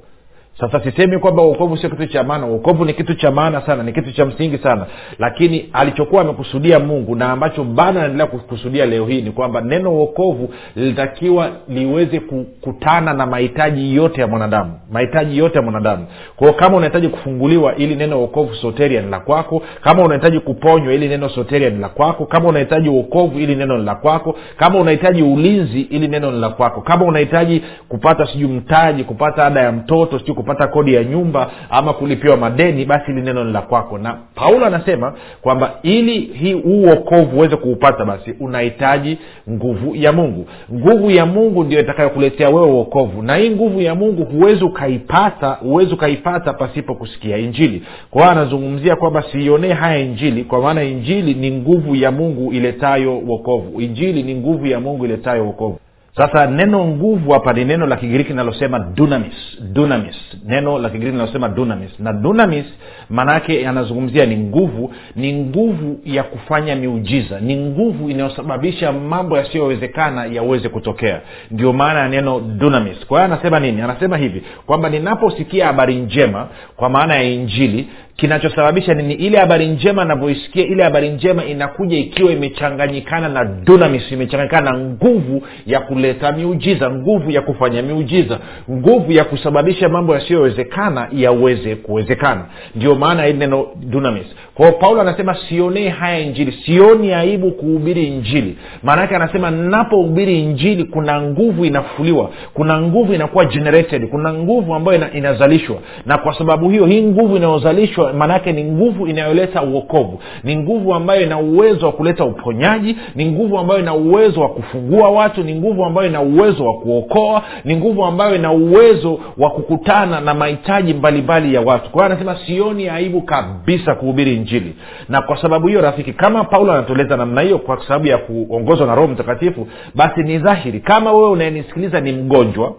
sasa 0.61 0.81
sisemi 0.85 1.19
kwamba 1.19 1.43
uokovu 1.43 1.77
sio 1.77 1.91
kitu 1.91 2.07
cha 2.07 2.23
maana. 2.25 2.47
Uokovu 2.47 2.85
ni 2.85 2.95
kitu 2.95 3.15
cha 3.15 3.31
maana 3.31 3.61
sana 3.61 3.83
ni 3.83 3.93
kitu 3.93 4.13
cha 4.13 4.25
msingi 4.27 4.59
sana. 4.59 4.87
Lakini 5.19 5.69
alichokuwa 5.73 6.23
amekusudia 6.23 6.79
mungu 6.79 7.17
na 7.17 7.31
ambacho 7.33 7.65
bado 7.65 7.99
anaendelea 7.99 8.27
kukusudia 8.27 8.87
leo 8.87 9.07
hii 9.07 9.23
ni 9.23 9.31
kwamba 9.31 9.61
neno 9.61 9.93
uokovu 9.93 10.55
lilitakiwa 10.77 11.51
liweze 11.69 12.21
kukutana 12.21 13.13
na 13.13 13.27
mahitaji 13.27 13.95
yote 13.97 14.21
ya 14.21 14.27
mwanadamu. 14.27 14.73
Mahitaji 14.93 15.39
yote 15.39 15.57
ya 15.59 15.63
mwanadamu. 15.63 16.07
Kwao 16.37 16.53
kama 16.53 16.77
unahitaji 16.77 17.09
kufunguliwa 17.09 17.77
ili 17.77 17.95
neno 17.97 18.19
uokovu 18.21 18.55
soteria 18.55 19.01
ni 19.03 19.11
la 19.11 19.21
kwako 19.21 19.63
kama 19.81 20.03
unahitaji 20.03 20.41
kuponywa 20.41 20.95
ili 20.95 21.09
neno 21.09 21.29
soteria 21.29 21.71
ni 21.71 21.79
la 21.81 21.89
kwako 21.89 22.27
kama 22.27 22.49
unahitaji 22.49 22.89
uokovu 22.89 23.39
ili 23.39 23.55
neno 23.57 23.79
ni 23.79 23.85
la 23.85 23.95
kwako 23.95 24.37
kama 24.57 24.79
unahitaji 24.79 25.23
ulinzi 25.23 25.81
ili 25.81 26.09
neno 26.09 26.31
ni 26.31 26.41
la 26.41 26.49
kwako 26.49 26.81
kama 26.81 27.05
unahitaji 27.05 27.63
kupata 27.89 28.27
sijui 28.27 28.49
mtaji 28.53 29.05
kupata 29.05 29.45
ada 29.47 29.61
ya 29.61 29.73
mtoto 29.73 30.19
sijui 30.19 30.35
kupata 30.45 30.67
kodi 30.67 30.95
ya 30.95 31.05
nyumba 31.05 31.51
ama 31.71 31.93
kulipiwa 31.93 32.37
madeni 32.37 32.85
basi 32.85 33.07
hili 33.07 33.21
neno 33.23 33.45
ni 33.45 33.53
la 33.53 33.61
kwako. 33.63 33.99
Na 33.99 34.19
paulo 34.35 34.67
anasema 34.67 35.13
kwamba 35.43 35.75
ili 35.83 36.55
huu 36.63 36.83
uokovu 36.83 37.37
uweze 37.37 37.57
kuupata 37.57 38.05
basi 38.05 38.35
unahitaji 38.41 39.19
nguvu 39.51 39.97
ya 39.97 40.13
mungu. 40.13 40.47
Nguvu 40.75 41.11
ya 41.11 41.27
mungu 41.27 41.65
ndio 41.65 41.81
itakayokuletea 41.81 42.49
wewe 42.51 42.67
uokovu 42.67 43.23
na 43.23 43.37
hii 43.37 43.51
nguvu 43.51 43.81
ya 43.81 43.95
mungu 43.95 44.25
huwezi 44.25 44.65
ukaipata 44.65 45.49
huwezi 45.51 45.95
ukaipata 45.95 46.53
pasipo 46.53 46.95
kusikia 46.95 47.37
injili. 47.39 47.83
Kwa 48.11 48.31
anazungumzia 48.31 48.97
kwamba 48.97 49.23
siionee 49.33 49.73
haya 49.73 49.99
injili 49.99 50.45
kwa 50.45 50.61
maana 50.63 50.83
injili 50.85 51.35
ni 51.35 51.51
nguvu 51.51 51.97
ya 51.97 52.11
mungu 52.11 52.53
iletayo 52.53 53.19
uokovu 53.19 53.81
injili 53.81 54.23
ni 54.23 54.35
nguvu 54.35 54.67
ya 54.67 54.81
mungu 54.81 55.05
iletayo 55.05 55.45
uokovu 55.45 55.79
sasa 56.17 56.47
neno 56.47 56.85
nguvu 56.87 57.33
hapa 57.33 57.53
ni 57.53 57.65
neno 57.65 57.87
la 57.87 57.97
kigiriki 57.97 58.31
linalosema 58.31 58.79
dunamis 58.79 59.35
dunamis. 59.73 60.17
Neno 60.47 60.79
la 60.79 60.89
kigiriki 60.91 61.13
linalosema 61.13 61.49
dunamis. 61.49 61.91
Na 62.01 62.13
dunamis 62.13 62.65
maanaake 63.11 63.69
anazungumzia 63.69 64.27
ni 64.27 64.37
nguvu 64.37 64.93
ni 65.17 65.33
nguvu 65.33 66.01
ya 66.05 66.23
kufanya 66.23 66.77
miujiza. 66.77 67.41
Ni 67.41 67.57
nguvu 67.57 68.11
inayosababisha 68.11 68.93
mambo 68.93 69.37
yasiyowezekana 69.39 70.25
yaweze 70.27 70.69
kutokea. 70.69 71.21
Ndio 71.51 71.73
maana 71.73 72.01
ya 72.01 72.09
neno 72.09 72.41
dunamis. 72.41 73.07
Kwa 73.07 73.21
hiyo 73.23 73.35
anasema 73.35 73.61
nini? 73.61 73.83
Anasema 73.83 74.17
hivi 74.17 74.43
kwamba 74.67 74.91
ninaposikia 74.91 75.67
habari 75.67 75.95
njema 75.95 76.49
kwa 76.77 76.89
maana 76.89 77.15
ya 77.15 77.23
injili 77.23 77.89
kinachosababisha 78.17 78.95
nini? 78.95 79.15
Ile 79.15 79.39
habari 79.39 79.67
njema 79.69 80.03
anavyoisikia 80.03 80.67
ile 80.67 80.83
habari 80.83 81.09
njema 81.09 81.45
inakuja 81.45 81.97
ikiwa 81.99 82.33
imechanganyikana 82.33 83.29
na 83.29 83.45
dunamis 83.45 84.13
imechanganyikana 84.13 84.71
na 84.73 84.79
nguvu 84.79 85.43
ya 85.67 85.81
kuleta 85.81 86.04
kuleta 86.05 86.33
miujiza 86.33 86.91
nguvu 86.91 87.31
ya 87.31 87.43
kufanya 87.43 87.83
miujiza 87.83 88.39
nguvu 88.71 89.13
ya 89.13 89.25
kusababisha 89.25 89.89
mambo 89.89 90.15
yasiyowezekana 90.15 91.09
yaweze 91.13 91.77
kuwezekana. 91.77 92.45
Ndio 92.77 92.95
maana 92.95 93.21
ya 93.21 93.27
hili 93.27 93.39
neno 93.39 93.67
dunamis. 93.77 94.27
Kwao 94.55 94.73
paulo 94.73 95.01
anasema 95.01 95.35
sionee 95.49 95.89
haya 95.89 96.19
injili 96.21 96.53
sioni 96.67 97.13
aibu 97.13 97.51
kuhubiri 97.51 98.05
injili. 98.07 98.57
Maanake 98.83 99.17
anasema 99.17 99.51
napohubiri 99.51 100.41
injili 100.43 100.85
kuna 100.85 101.21
nguvu 101.23 101.65
inafuliwa 101.65 102.31
kuna 102.55 102.81
nguvu 102.81 103.15
inakuwa 103.15 103.45
generated 103.45 104.09
kuna 104.09 104.33
nguvu 104.35 104.75
ambayo 104.75 104.99
ina, 104.99 105.13
inazalishwa. 105.13 105.77
Na 106.07 106.19
kwa 106.19 106.39
sababu 106.39 106.71
hiyo 106.71 106.87
hii 106.87 107.03
nguvu 107.03 107.37
inayozalishwa 107.37 108.13
maanaake 108.13 108.53
ni 108.53 108.65
nguvu 108.65 109.07
inayoleta 109.07 109.63
uokovu 109.63 110.21
ni 110.45 110.57
nguvu 110.57 110.95
ambayo 110.95 111.23
ina 111.23 111.39
uwezo 111.39 111.87
wa 111.87 111.93
kuleta 111.93 112.25
uponyaji 112.25 112.97
ni 113.15 113.27
nguvu 113.33 113.59
ambayo 113.59 113.81
ina 113.81 113.95
uwezo 113.95 114.41
wa 114.41 114.49
kufungua 114.49 115.11
watu 115.11 115.43
ni 115.43 115.55
nguvu 115.55 115.85
ambayo 115.95 116.09
ina 116.09 116.21
uwezo 116.21 116.65
wa 116.65 116.75
kuokoa 116.75 117.43
ni 117.65 117.77
nguvu 117.77 118.05
ambayo 118.05 118.35
ina 118.35 118.53
uwezo 118.53 119.19
wa 119.39 119.51
kukutana 119.51 120.21
na 120.21 120.35
mahitaji 120.35 120.95
mbalimbali 120.95 121.55
ya 121.55 121.61
watu. 121.61 121.91
Kwa 121.91 122.03
hiyo 122.05 122.17
anasema 122.17 122.47
sioni 122.47 122.89
aibu 122.89 123.23
kabisa 123.23 123.95
kuhubiri 123.95 124.35
injili. 124.37 124.75
Na 125.09 125.23
kwa 125.23 125.43
sababu 125.43 125.67
hiyo 125.67 125.81
rafiki 125.81 126.13
kama 126.13 126.45
paulo 126.45 126.73
anatueleza 126.73 127.17
namna 127.17 127.41
hiyo 127.41 127.59
kwa 127.59 127.83
sababu 127.89 128.07
ya 128.07 128.19
kuongozwa 128.19 128.87
na 128.87 128.95
roho 128.95 129.09
mtakatifu 129.09 129.69
basi 129.95 130.23
ni 130.23 130.39
dhahiri. 130.39 130.81
Kama 130.81 131.13
wewe 131.13 131.31
unayenisikiliza 131.31 132.01
ni 132.01 132.13
mgonjwa 132.13 132.73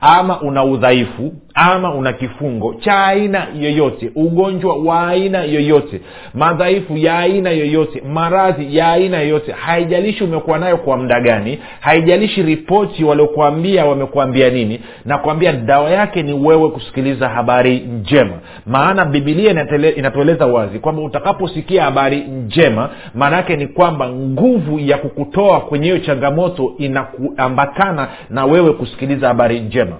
ama 0.00 0.40
una 0.40 0.64
udhaifu 0.64 1.32
ama 1.62 1.94
una 1.94 2.12
kifungo 2.12 2.74
cha 2.74 3.06
aina 3.06 3.46
yoyote 3.60 4.10
ugonjwa 4.14 4.76
wa 4.76 5.08
aina 5.08 5.42
yoyote 5.44 6.00
madhaifu 6.34 6.96
ya 6.96 7.18
aina 7.18 7.50
yoyote 7.50 8.02
maradhi 8.12 8.76
ya 8.76 8.92
aina 8.92 9.20
yoyote 9.20 9.52
haijalishi 9.52 10.24
umekuwa 10.24 10.58
nayo 10.58 10.76
kwa 10.76 10.96
muda 10.96 11.20
gani 11.20 11.58
haijalishi 11.80 12.42
ripoti 12.42 13.04
waliokuambia 13.04 13.86
wamekuambia 13.86 14.50
nini 14.50 14.80
nakuambia 15.04 15.52
dawa 15.52 15.90
yake 15.90 16.22
ni 16.22 16.32
wewe 16.32 16.68
kusikiliza 16.70 17.28
habari 17.28 17.78
njema. 17.78 18.34
Maana 18.66 19.04
bibilia 19.04 19.50
inatueleza 19.96 20.46
wazi 20.46 20.78
kwamba 20.78 21.02
utakaposikia 21.02 21.84
habari 21.84 22.20
njema 22.20 22.90
maana 23.14 23.36
yake 23.36 23.56
ni 23.56 23.66
kwamba 23.66 24.08
nguvu 24.08 24.78
ya 24.78 24.98
kukutoa 24.98 25.60
kwenye 25.60 25.84
hiyo 25.84 25.98
changamoto 25.98 26.74
inakuambatana 26.78 28.08
na 28.30 28.44
wewe 28.44 28.72
kusikiliza 28.72 29.28
habari 29.28 29.60
njema 29.60 29.96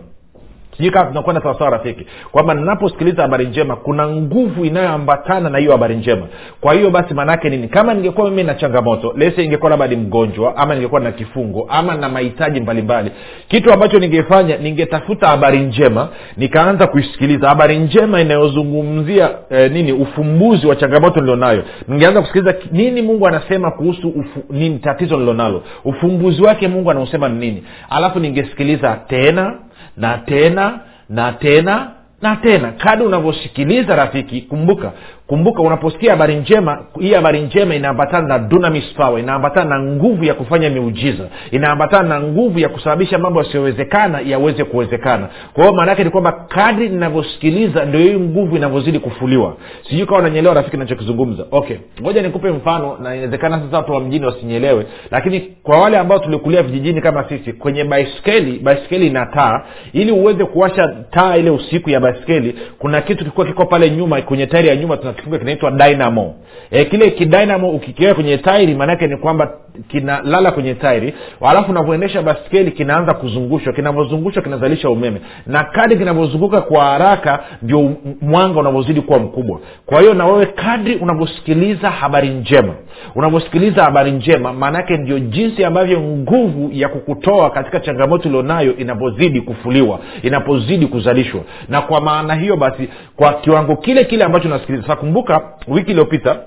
sijui 0.81 0.91
kama 0.93 1.07
tunakwenda 1.07 1.43
sawasawa 1.43 1.71
rafiki. 1.71 2.07
Kwamba 2.33 2.55
ninaposikiliza 2.55 3.23
habari 3.23 3.47
njema 3.47 3.77
kuna 3.77 4.09
nguvu 4.09 4.65
inayoambatana 4.65 5.51
na 5.51 5.59
hiyo 5.59 5.73
habari 5.73 5.97
njema. 5.97 6.27
Kwa 6.61 6.75
hiyo 6.75 6.91
basi 6.91 7.15
maanaake 7.15 7.51
nini? 7.51 7.69
Kama 7.69 7.95
ningekuwa 7.95 8.31
mimi 8.31 8.43
na 8.43 8.55
changamoto 8.55 9.13
lese 9.17 9.45
ingekuwa 9.45 9.71
labda 9.71 9.87
ni 9.87 9.97
mgonjwa 9.97 10.57
ama 10.57 10.75
ningekuwa 10.75 11.01
na 11.01 11.13
kifungo 11.13 11.67
ama 11.71 11.95
na 11.97 12.09
mahitaji 12.09 12.61
mbalimbali 12.61 13.11
kitu 13.49 13.73
ambacho 13.73 13.99
ningefanya 13.99 14.57
ningetafuta 14.57 15.27
habari 15.27 15.59
njema 15.59 16.09
nikaanza 16.37 16.87
kuisikiliza 16.87 17.49
habari 17.49 17.79
njema 17.79 18.21
inayozungumzia 18.21 19.31
eh, 19.51 19.73
nini 19.73 19.93
ufumbuzi 19.93 20.67
wa 20.67 20.77
changamoto 20.77 21.21
nilionayo. 21.21 21.63
Ningeanza 21.89 22.21
kusikiliza 22.21 22.55
nini 22.73 23.03
mungu 23.03 23.27
anasema 23.27 23.71
kuhusu 23.71 24.09
ufu, 24.09 24.41
nini 24.51 24.79
tatizo 24.79 25.17
nilionalo 25.17 25.63
ufumbuzi 25.85 26.43
wake 26.43 26.69
mungu 26.69 26.91
anausema 26.91 27.29
ni 27.29 27.39
nini? 27.39 27.65
Alafu 27.91 28.19
ningesikiliza 28.21 29.01
tena 29.09 29.55
na 30.01 30.19
tena 30.19 30.81
na 31.09 31.33
tena 31.33 31.91
na 32.23 32.37
tena. 32.37 32.73
Kadi 32.73 33.03
unavyosikiliza 33.05 33.97
rafiki 33.97 34.41
kumbuka 34.43 34.93
kumbuka 35.31 35.63
unaposikia 35.63 36.11
habari 36.11 36.35
njema 36.37 36.85
hii 37.01 37.13
habari 37.15 37.41
njema 37.41 37.75
inaambatana 37.75 38.29
na 38.29 38.39
dunamis 38.39 38.95
power 38.97 39.21
inaambatana 39.21 39.79
na 39.79 39.83
nguvu 39.83 40.25
ya 40.25 40.35
kufanya 40.35 40.71
miujiza 40.71 41.25
inaambatana 41.51 42.09
na 42.09 42.21
nguvu 42.21 42.59
ya 42.59 42.69
kusababisha 42.69 43.19
mambo 43.19 43.43
yasiyowezekana 43.43 44.21
yaweze 44.21 44.65
kuwezekana. 44.65 45.29
Kwa 45.53 45.65
hiyo 45.65 45.77
maana 45.77 45.91
yake 45.91 46.05
ni 46.05 46.11
kwamba 46.11 46.33
kadri 46.33 46.89
ninavyosikiliza 46.89 47.85
ndio 47.85 48.01
hii 48.01 48.15
nguvu 48.15 48.57
inavyozidi 48.57 48.99
kufuliwa. 48.99 49.57
Sijui 49.89 50.07
kawa 50.07 50.21
unanyelewa 50.21 50.55
rafiki 50.55 50.77
nachokizungumza 50.77 51.45
okay 51.51 51.77
ngoja 52.03 52.23
nikupe 52.23 52.51
mfano 52.51 52.97
na 53.03 53.15
inawezekana 53.15 53.61
sasa 53.61 53.77
watu 53.77 53.93
wa 53.93 54.01
mjini 54.01 54.27
wasinyelewe 54.27 54.87
lakini 55.11 55.41
kwa 55.63 55.81
wale 55.81 55.99
ambao 55.99 56.19
tulikulia 56.19 56.63
vijijini 56.63 57.01
kama 57.01 57.29
sisi 57.29 57.53
kwenye 57.53 57.85
baiskeli 57.85 58.59
baiskeli 58.59 59.07
ina 59.07 59.27
taa. 59.27 59.63
Ili 59.93 60.13
uweze 60.13 60.45
kuwasha 60.45 60.89
taa 61.11 61.37
ile 61.37 61.51
usiku 61.51 61.91
ya 61.91 62.01
baiskeli 62.01 62.55
kuna 62.79 63.01
kitu 63.01 63.19
kilikuwa 63.19 63.47
kiko 63.47 63.67
pale 63.67 63.91
nyuma 63.91 64.23
kwenye 64.23 64.47
tairi 64.47 64.69
ya 64.69 64.77
nyuma 64.77 64.97
tuna 64.97 65.13
kifungo 65.21 65.39
kinaitwa 65.39 65.71
dynamo. 65.71 66.35
E, 66.71 66.85
kile 66.85 67.11
kidynamo 67.11 67.71
ukikiweka 67.71 68.15
kwenye 68.15 68.39
tairi 68.39 68.75
maanaake 68.75 69.07
ni 69.07 69.17
kwamba 69.17 69.53
kinalala 69.89 70.51
kwenye 70.53 70.75
tairi 70.75 71.15
alafu 71.49 71.71
unavyoendesha 71.71 72.23
baskeli 72.23 72.71
kinaanza 72.71 73.15
kuzungushwa 73.15 73.73
kinavyozungushwa 73.73 74.43
kinazalisha 74.43 74.91
umeme. 74.91 75.21
Na 75.47 75.65
kadi 75.65 75.97
kinavyozunguka 75.97 76.61
kwa 76.61 76.85
haraka 76.85 77.45
ndio 77.63 77.93
mwanga 78.21 78.61
unavyozidi 78.61 79.01
kuwa 79.01 79.19
mkubwa. 79.19 79.61
Kwa 79.87 80.01
hiyo 80.01 80.15
na 80.15 80.27
wewe 80.27 80.47
kadri 80.47 80.95
unavyosikiliza 80.97 81.91
habari 81.91 82.29
njema 82.29 82.75
unavyosikiliza 83.15 83.85
habari 83.85 84.11
njema 84.11 84.53
maanaake 84.53 84.97
ndio 84.97 85.19
jinsi 85.19 85.65
ambavyo 85.65 86.01
nguvu 86.01 86.71
ya 86.73 86.89
kukutoa 86.89 87.51
katika 87.51 87.81
changamoto 87.81 88.29
ulionayo 88.29 88.77
inavyozidi 88.77 89.41
kufuliwa 89.41 89.99
inapozidi 90.23 90.87
kuzalishwa. 90.87 91.41
Na 91.69 91.81
kwa 91.81 92.01
maana 92.01 92.35
hiyo 92.35 92.57
basi 92.57 92.89
kwa 93.17 93.33
kiwango 93.33 93.77
kile 93.77 94.05
kile 94.05 94.25
ambacho 94.25 94.49
unasikiliza 94.49 94.87
kumbuka 95.11 95.53
wiki 95.69 95.91
iliyopita 95.91 96.41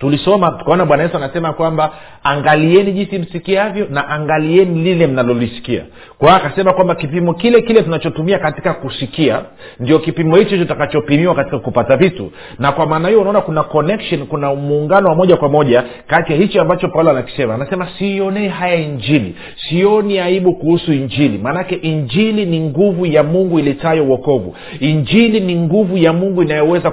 tulisoma 0.00 0.50
tukaona 0.50 0.84
bwana 0.84 1.02
yesu 1.02 1.16
anasema 1.16 1.52
kwamba 1.52 1.92
angalieni 2.24 2.92
jinsi 2.92 3.18
msikiavyo 3.18 3.86
na 3.90 4.08
angalieni 4.08 4.82
lile 4.82 5.06
mnalolisikia. 5.06 5.82
Kwa 6.18 6.36
akasema 6.36 6.72
kwamba 6.72 6.94
kipimo 6.94 7.34
kile 7.34 7.62
kile 7.62 7.82
tunachotumia 7.82 8.38
katika 8.38 8.74
kusikia 8.74 9.42
ndio 9.80 9.98
kipimo 9.98 10.36
hicho 10.36 10.50
hicho 10.50 10.64
takachopimiwa 10.64 11.34
katika 11.34 11.58
kupata 11.58 11.96
vitu. 11.96 12.32
Na 12.58 12.72
kwa 12.72 12.86
maana 12.86 13.08
hiyo 13.08 13.20
unaona 13.20 13.40
kuna 13.40 13.62
connection 13.62 14.26
kuna 14.26 14.54
muungano 14.54 15.08
wa 15.08 15.14
moja 15.14 15.36
kwa 15.36 15.48
moja 15.48 15.84
kati 16.06 16.32
ya 16.32 16.38
hicho 16.38 16.60
ambacho 16.60 16.88
paulo 16.88 17.10
anakisema. 17.10 17.54
Anasema 17.54 17.88
siionei 17.98 18.48
haya 18.48 18.76
injili 18.76 19.34
sioni 19.68 20.18
aibu 20.18 20.54
kuhusu 20.54 20.92
injili. 20.92 21.38
Maanake 21.38 21.74
injili 21.74 22.46
ni 22.46 22.60
nguvu 22.60 23.06
ya 23.06 23.22
mungu 23.22 23.58
iletayo 23.58 24.04
uokovu 24.04 24.56
injili 24.80 25.40
ni 25.40 25.54
nguvu 25.56 25.96
ya 25.98 26.12
mungu 26.12 26.42
inayoweza 26.42 26.90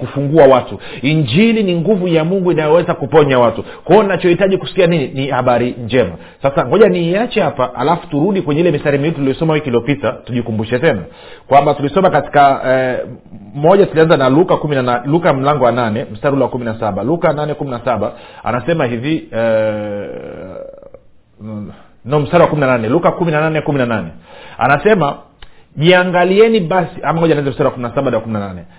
kufungua 0.00 0.46
watu. 0.46 0.78
Injili 1.02 1.62
ni 1.62 1.74
nguvu 1.74 2.08
ya 2.08 2.24
mungu 2.32 2.52
inayoweza 2.52 2.94
kuponya 2.94 3.38
watu. 3.38 3.64
Kwa 3.84 4.04
nachohitaji 4.04 4.56
kusikia 4.58 4.86
nini? 4.86 5.08
Ni 5.08 5.26
habari 5.28 5.74
njema. 5.84 6.12
Sasa 6.42 6.66
ngoja 6.66 6.88
niiache 6.88 7.40
hapa 7.40 7.74
alafu 7.74 8.06
turudi 8.06 8.42
kwenye 8.42 8.60
ile 8.60 8.70
mistari 8.72 8.98
miwili 8.98 9.16
tuliosoma 9.16 9.52
wiki 9.52 9.66
iliyopita 9.66 10.12
tujikumbushe 10.12 10.78
tena. 10.78 11.02
Kwamba 11.48 11.74
tulisoma 11.74 12.10
katika 12.10 12.60
eh, 12.66 13.06
moja 13.54 13.86
tulianza 13.86 14.16
na 14.16 14.28
luka 14.28 14.56
kumi 14.56 14.76
na 14.76 15.02
luka 15.06 15.32
mlango 15.34 15.64
wa 15.64 15.72
nane 15.72 16.06
mstari 16.12 16.34
ule 16.34 16.44
wa 16.44 16.50
kumi 16.50 16.64
na 16.64 16.80
saba. 16.80 17.02
Luka 17.02 17.32
nane 17.32 17.54
kumi 17.54 17.70
na 17.70 17.80
saba 17.84 18.12
anasema 18.44 18.86
hivi 18.86 19.28
eh, 19.32 20.08
no 22.04 22.20
mstari 22.20 22.42
wa 22.42 22.48
kumi 22.48 22.60
na 22.60 22.66
nane. 22.66 22.88
Luka 22.88 23.10
kumi 23.10 23.32
na 23.32 23.40
nane 23.40 23.60
kumi 23.60 23.78
na 23.78 23.86
nane. 23.86 24.08
Anasema 24.58 25.14
jiangalieni 25.76 26.60
basi 26.60 26.96
ama 27.02 27.20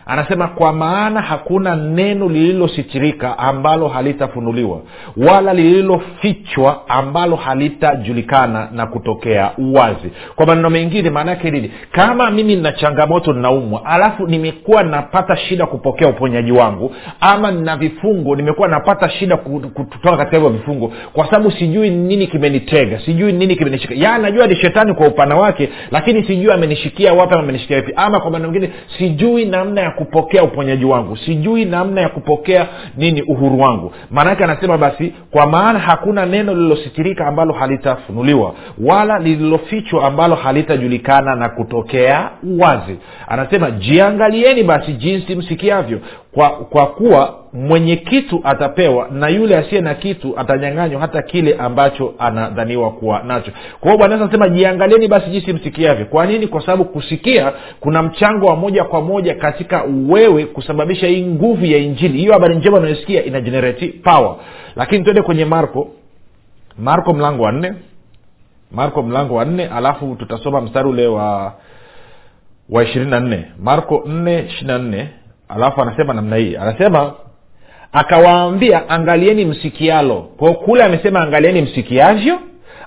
anasema 0.06 0.48
kwa 0.48 0.74
maana 0.74 1.22
hakuna 1.22 1.76
neno 1.76 2.30
lililositirika 2.30 3.38
ambalo 3.40 3.88
halitafunuliwa 3.88 4.82
wala 5.18 5.54
lililofichwa 5.54 6.90
ambalo 6.90 7.36
halitajulikana 7.36 8.70
na 8.72 8.88
kutokea 8.88 9.52
wazi 9.74 10.12
kwa 10.36 10.46
maneno 10.46 10.70
mengine 10.70 11.10
maana 11.10 11.36
nini? 11.44 11.72
Kama 11.92 12.32
mimi 12.32 12.56
nina 12.56 12.72
changamoto 12.72 13.34
ninaumwa 13.34 13.86
alafu 13.86 14.28
nimekuwa 14.28 14.84
napata 14.84 15.38
shida 15.38 15.66
kupokea 15.66 16.08
uponyaji 16.08 16.52
wangu 16.52 16.96
ama 17.20 17.52
nina 17.52 17.78
vifungo 17.78 18.36
nimekuwa 18.36 18.68
napata 18.68 19.10
shida 19.10 19.38
kutoka 19.38 20.18
katika 20.18 20.38
hivyo 20.38 20.50
vifungo 20.50 20.94
kwa 21.14 21.26
sababu 21.26 21.52
sijui 21.52 21.90
nini 21.90 22.28
kimenitega 22.28 23.00
sijui 23.00 23.34
nini 23.34 23.56
kimenishika. 23.56 24.18
Najua 24.18 24.48
ni 24.48 24.56
shetani 24.56 24.94
kwa 24.94 25.08
upana 25.08 25.36
wake 25.36 25.70
lakini 25.92 26.24
sijui 26.24 26.52
amenish 26.52 26.83
amenishikia 26.84 27.14
wapi 27.14 27.34
ama 27.34 27.44
amenishikia 27.44 27.82
vipi? 27.82 27.94
Ama 27.96 28.20
kwa 28.20 28.32
maana 28.32 28.48
mengine 28.48 28.74
sijui 28.98 29.46
namna 29.46 29.82
ya 29.82 29.92
kupokea 29.92 30.44
uponyaji 30.44 30.86
wangu. 30.86 31.18
Sijui 31.18 31.66
namna 31.66 32.02
ya 32.02 32.10
kupokea 32.10 32.68
nini 32.98 33.22
uhuru 33.22 33.60
wangu. 33.60 33.92
Maanake 34.12 34.44
anasema 34.44 34.78
basi 34.78 35.14
kwa 35.32 35.48
maana 35.48 35.80
hakuna 35.80 36.26
neno 36.26 36.54
lililositirika 36.54 37.28
ambalo 37.28 37.54
halitafunuliwa 37.54 38.54
wala 38.86 39.20
lililofichwa 39.20 40.08
ambalo 40.08 40.36
halitajulikana 40.36 41.36
na 41.36 41.50
kutokea 41.50 42.30
wazi. 42.60 42.98
Anasema 43.28 43.72
jiangalieni 43.72 44.64
basi 44.64 44.94
jinsi 44.94 45.36
msikiavyo. 45.36 46.00
Kwa, 46.34 46.50
kwa 46.50 46.88
kuwa 46.88 47.43
mwenye 47.54 47.96
kitu 47.96 48.42
atapewa 48.44 49.08
na 49.12 49.28
yule 49.30 49.58
asiye 49.58 49.82
na 49.82 49.94
kitu 49.96 50.40
atanyanganywa 50.40 51.02
hata 51.02 51.22
kile 51.22 51.54
ambacho 51.56 52.14
anadhaniwa 52.20 52.92
kuwa 52.92 53.24
nacho. 53.24 53.52
Kwa 53.80 53.92
hiyo 53.92 53.98
bwana 53.98 54.16
anasema 54.16 54.50
jiangalieni 54.50 55.08
basi 55.08 55.30
jinsi 55.30 55.54
msikiavyo. 55.54 56.06
Kwa 56.06 56.26
nini? 56.26 56.48
Kwa 56.48 56.62
sababu 56.62 56.86
kusikia 56.86 57.54
kuna 57.80 58.04
mchango 58.04 58.46
wa 58.46 58.56
moja 58.56 58.84
kwa 58.84 59.02
moja 59.02 59.36
katika 59.36 59.84
wewe 60.10 60.46
kusababisha 60.46 61.08
hii 61.08 61.26
nguvu 61.26 61.66
ya 61.66 61.78
injili. 61.78 62.18
Hiyo 62.18 62.34
habari 62.34 62.56
njema 62.56 62.78
unayosikia 62.78 63.24
ina 63.26 63.42
generate 63.42 63.88
power. 63.88 64.36
Lakini 64.76 65.04
twende 65.04 65.22
kwenye 65.22 65.46
marko. 65.46 65.88
Marko 66.80 67.14
mlango 67.14 67.44
wa 67.44 67.52
nne. 67.52 67.74
Marko 68.72 69.02
mlango 69.04 69.36
wa 69.36 69.46
nne 69.46 69.66
alafu 69.68 70.16
tutasoma 70.16 70.62
mstari 70.62 70.90
ule 70.90 71.08
wa 71.08 71.54
wa 72.70 72.84
ishirini 72.84 73.12
na 73.12 73.20
nne. 73.20 73.46
Marko 73.60 74.04
nne 74.08 74.40
ishiri 74.46 74.68
na 74.68 74.78
nne 74.78 75.10
alafu 75.50 75.82
anasema 75.82 76.14
namna 76.14 76.36
hii. 76.36 76.56
Anasema 76.56 77.14
akawaambia 77.94 78.90
angalieni 78.90 79.46
msikialo. 79.46 80.16
Kwao 80.38 80.54
kule 80.54 80.84
amesema 80.84 81.22
angalieni 81.22 81.62
msikiavyo 81.62 82.40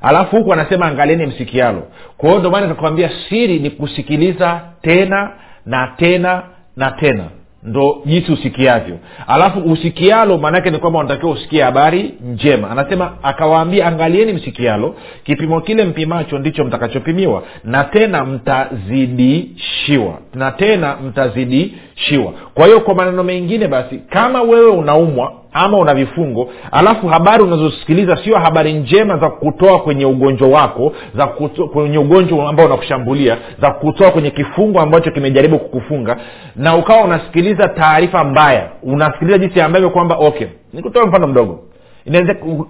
alafu 0.02 0.36
huku 0.36 0.52
anasema 0.52 0.86
angalieni 0.86 1.26
msikialo. 1.26 1.82
Kwa 2.16 2.28
hiyo 2.28 2.38
ndio 2.40 2.60
nikakwambia 2.60 3.10
siri 3.28 3.58
ni 3.58 3.70
kusikiliza 3.70 4.60
tena 4.82 5.30
na 5.66 5.94
tena 5.96 6.42
na 6.76 6.90
tena 6.90 7.24
ndo 7.66 8.02
jinsi 8.06 8.32
usikiavyo. 8.32 8.98
Alafu 9.26 9.58
usikialo 9.60 10.38
maanaake 10.38 10.70
ni 10.70 10.78
kwamba 10.78 10.98
unatakiwa 10.98 11.32
usikie 11.32 11.62
habari 11.62 12.14
njema. 12.32 12.70
Anasema 12.70 13.12
akawaambia 13.22 13.86
angalieni 13.86 14.32
msikialo. 14.32 14.94
Kipimo 15.24 15.60
kile 15.60 15.84
mpimacho 15.84 16.38
ndicho 16.38 16.64
mtakachopimiwa 16.64 17.42
na 17.64 17.84
tena 17.84 18.24
mtazidishiwa. 18.24 20.18
Na 20.34 20.50
tena 20.50 20.96
mtazidishiwa. 20.96 22.32
Kwa 22.54 22.66
hiyo 22.66 22.80
kwa 22.80 22.94
maneno 22.94 23.22
mengine 23.24 23.68
basi 23.68 23.98
kama 23.98 24.42
wewe 24.42 24.70
unaumwa 24.70 25.32
ama 25.56 25.78
una 25.78 25.94
vifungo 25.94 26.48
alafu 26.72 27.08
habari 27.08 27.42
unazosikiliza 27.42 28.16
sio 28.24 28.38
habari 28.38 28.72
njema 28.72 29.18
za 29.18 29.30
kutoa 29.30 29.80
kwenye 29.80 30.06
ugonjwa 30.06 30.48
wako 30.48 30.92
za 31.14 31.26
kuto, 31.26 31.68
kwenye 31.68 31.98
ugonjwa 31.98 32.48
ambao 32.48 32.66
unakushambulia 32.66 33.36
za 33.62 33.70
kutoa 33.70 34.10
kwenye 34.10 34.30
kifungo 34.30 34.80
ambacho 34.80 35.10
kimejaribu 35.10 35.58
kukufunga 35.58 36.16
na 36.56 36.76
ukawa 36.76 37.04
unasikiliza 37.04 37.68
taarifa 37.68 38.24
mbaya. 38.24 38.68
Unasikiliza 38.82 39.38
jinsi 39.38 39.60
ambavyo 39.60 39.90
kwamba 39.90 40.16
okay 40.16 40.46
nikutoa 40.72 41.06
mfano 41.06 41.26
mdogo. 41.26 41.60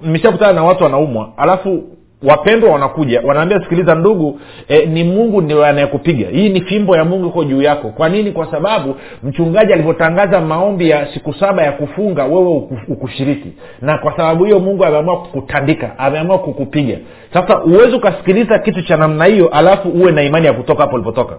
Nimeshakutana 0.03 0.53
na 0.53 0.65
watu 0.65 0.85
wanaumwa 0.85 1.33
alafu 1.37 1.83
wapendwa 2.27 2.71
wanakuja 2.71 3.21
wanaambia 3.25 3.61
sikiliza 3.61 3.95
ndugu 3.95 4.41
e, 4.69 4.87
ni 4.87 5.05
mungu 5.05 5.41
ndio 5.41 5.65
anayekupiga. 5.65 6.29
Hii 6.29 6.49
ni 6.49 6.61
fimbo 6.61 6.97
ya 6.97 7.05
mungu 7.05 7.27
iko 7.27 7.45
juu 7.45 7.63
yako. 7.63 7.89
Kwa 7.89 8.09
nini? 8.09 8.33
Kwa 8.33 8.51
sababu 8.51 8.97
mchungaji 9.23 9.73
alivyotangaza 9.73 10.41
maombi 10.41 10.91
ya 10.91 11.07
siku 11.15 11.35
saba 11.35 11.63
ya 11.63 11.73
kufunga 11.73 12.25
wewe 12.25 12.69
ukushiriki. 12.89 13.53
Na 13.83 13.99
kwa 13.99 14.17
sababu 14.17 14.45
hiyo 14.45 14.61
mungu 14.61 14.85
ameamua 14.85 15.17
kukutandika 15.21 15.99
ameamua 15.99 16.39
kukupiga. 16.39 16.99
Sasa 17.33 17.65
uwezi 17.65 17.97
ukasikiliza 17.97 18.59
kitu 18.59 18.83
cha 18.83 18.97
namna 18.97 19.25
hiyo 19.25 19.49
alafu 19.49 19.89
uwe 19.89 20.13
na 20.13 20.23
imani 20.23 20.47
ya 20.47 20.53
kutoka 20.53 20.83
hapo 20.83 20.95
ulipotoka. 20.95 21.39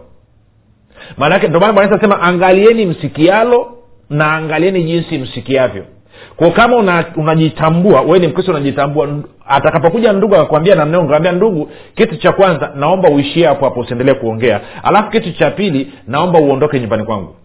Maanake 1.18 1.48
ndomana 1.48 1.74
bwana 1.74 1.92
anasema 1.92 2.22
angalieni 2.22 2.86
msikialo 2.86 3.72
na 4.10 4.32
angalieni 4.34 4.84
jinsi 4.84 5.18
msikiavyo 5.18 5.84
kwa 6.38 6.52
kama 6.52 6.76
unajitambua 7.16 7.92
una 7.92 8.02
wewe 8.02 8.20
ni 8.20 8.28
mkristo 8.28 8.52
unajitambua 8.52 9.08
atakapokuja 9.48 10.14
ndugu 10.14 10.36
akakwambia 10.36 10.76
namna 10.76 11.04
ngambia 11.04 11.32
ndugu 11.32 11.70
kitu 11.96 12.16
cha 12.18 12.32
kwanza 12.32 12.72
naomba 12.76 13.10
uishie 13.10 13.48
hapo 13.48 13.66
hapo 13.66 13.80
usiendelee 13.80 14.14
kuongea. 14.14 14.62
Alafu 14.84 15.10
kitu 15.12 15.32
cha 15.34 15.52
pili 15.52 15.94
naomba 16.08 16.40
uondoke 16.40 16.80
nyumbani 16.80 17.04
kwangu. 17.04 17.36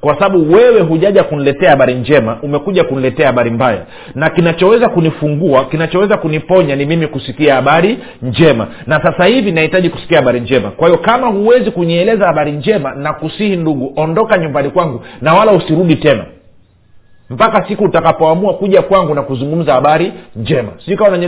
Kwa 0.00 0.14
sababu 0.14 0.52
wewe 0.52 0.80
hujaja 0.80 1.24
kuniletea 1.24 1.70
habari 1.70 1.94
njema 1.94 2.38
umekuja 2.42 2.84
kuniletea 2.84 3.26
habari 3.26 3.50
mbaya. 3.50 3.86
Na 4.14 4.30
kinachoweza 4.30 4.88
kunifungua 4.88 5.64
kinachoweza 5.64 6.16
kuniponya 6.16 6.76
ni 6.76 6.86
mimi 6.86 7.06
kusikia 7.06 7.54
habari 7.54 7.98
njema. 8.22 8.66
Na 8.86 9.02
sasa 9.02 9.24
hivi 9.24 9.52
nahitaji 9.52 9.90
kusikia 9.90 10.18
habari 10.18 10.40
njema. 10.40 10.70
Kwa 10.70 10.88
hiyo 10.88 11.00
kama 11.00 11.26
huwezi 11.26 11.70
kunieleza 11.70 12.26
habari 12.26 12.52
njema 12.52 12.94
na 12.94 13.12
kusihi 13.12 13.56
ndugu 13.56 13.92
ondoka 13.96 14.38
nyumbani 14.38 14.70
kwangu 14.70 15.04
na 15.20 15.34
wala 15.34 15.52
usirudi 15.52 15.96
tena 15.96 16.24
mpaka 17.30 17.68
siku 17.68 17.84
utakapoamua 17.84 18.54
kuja 18.54 18.82
kwangu 18.82 19.14
na 19.14 19.22
kuzungumza 19.22 19.72
habari 19.72 20.12
njema. 20.36 20.72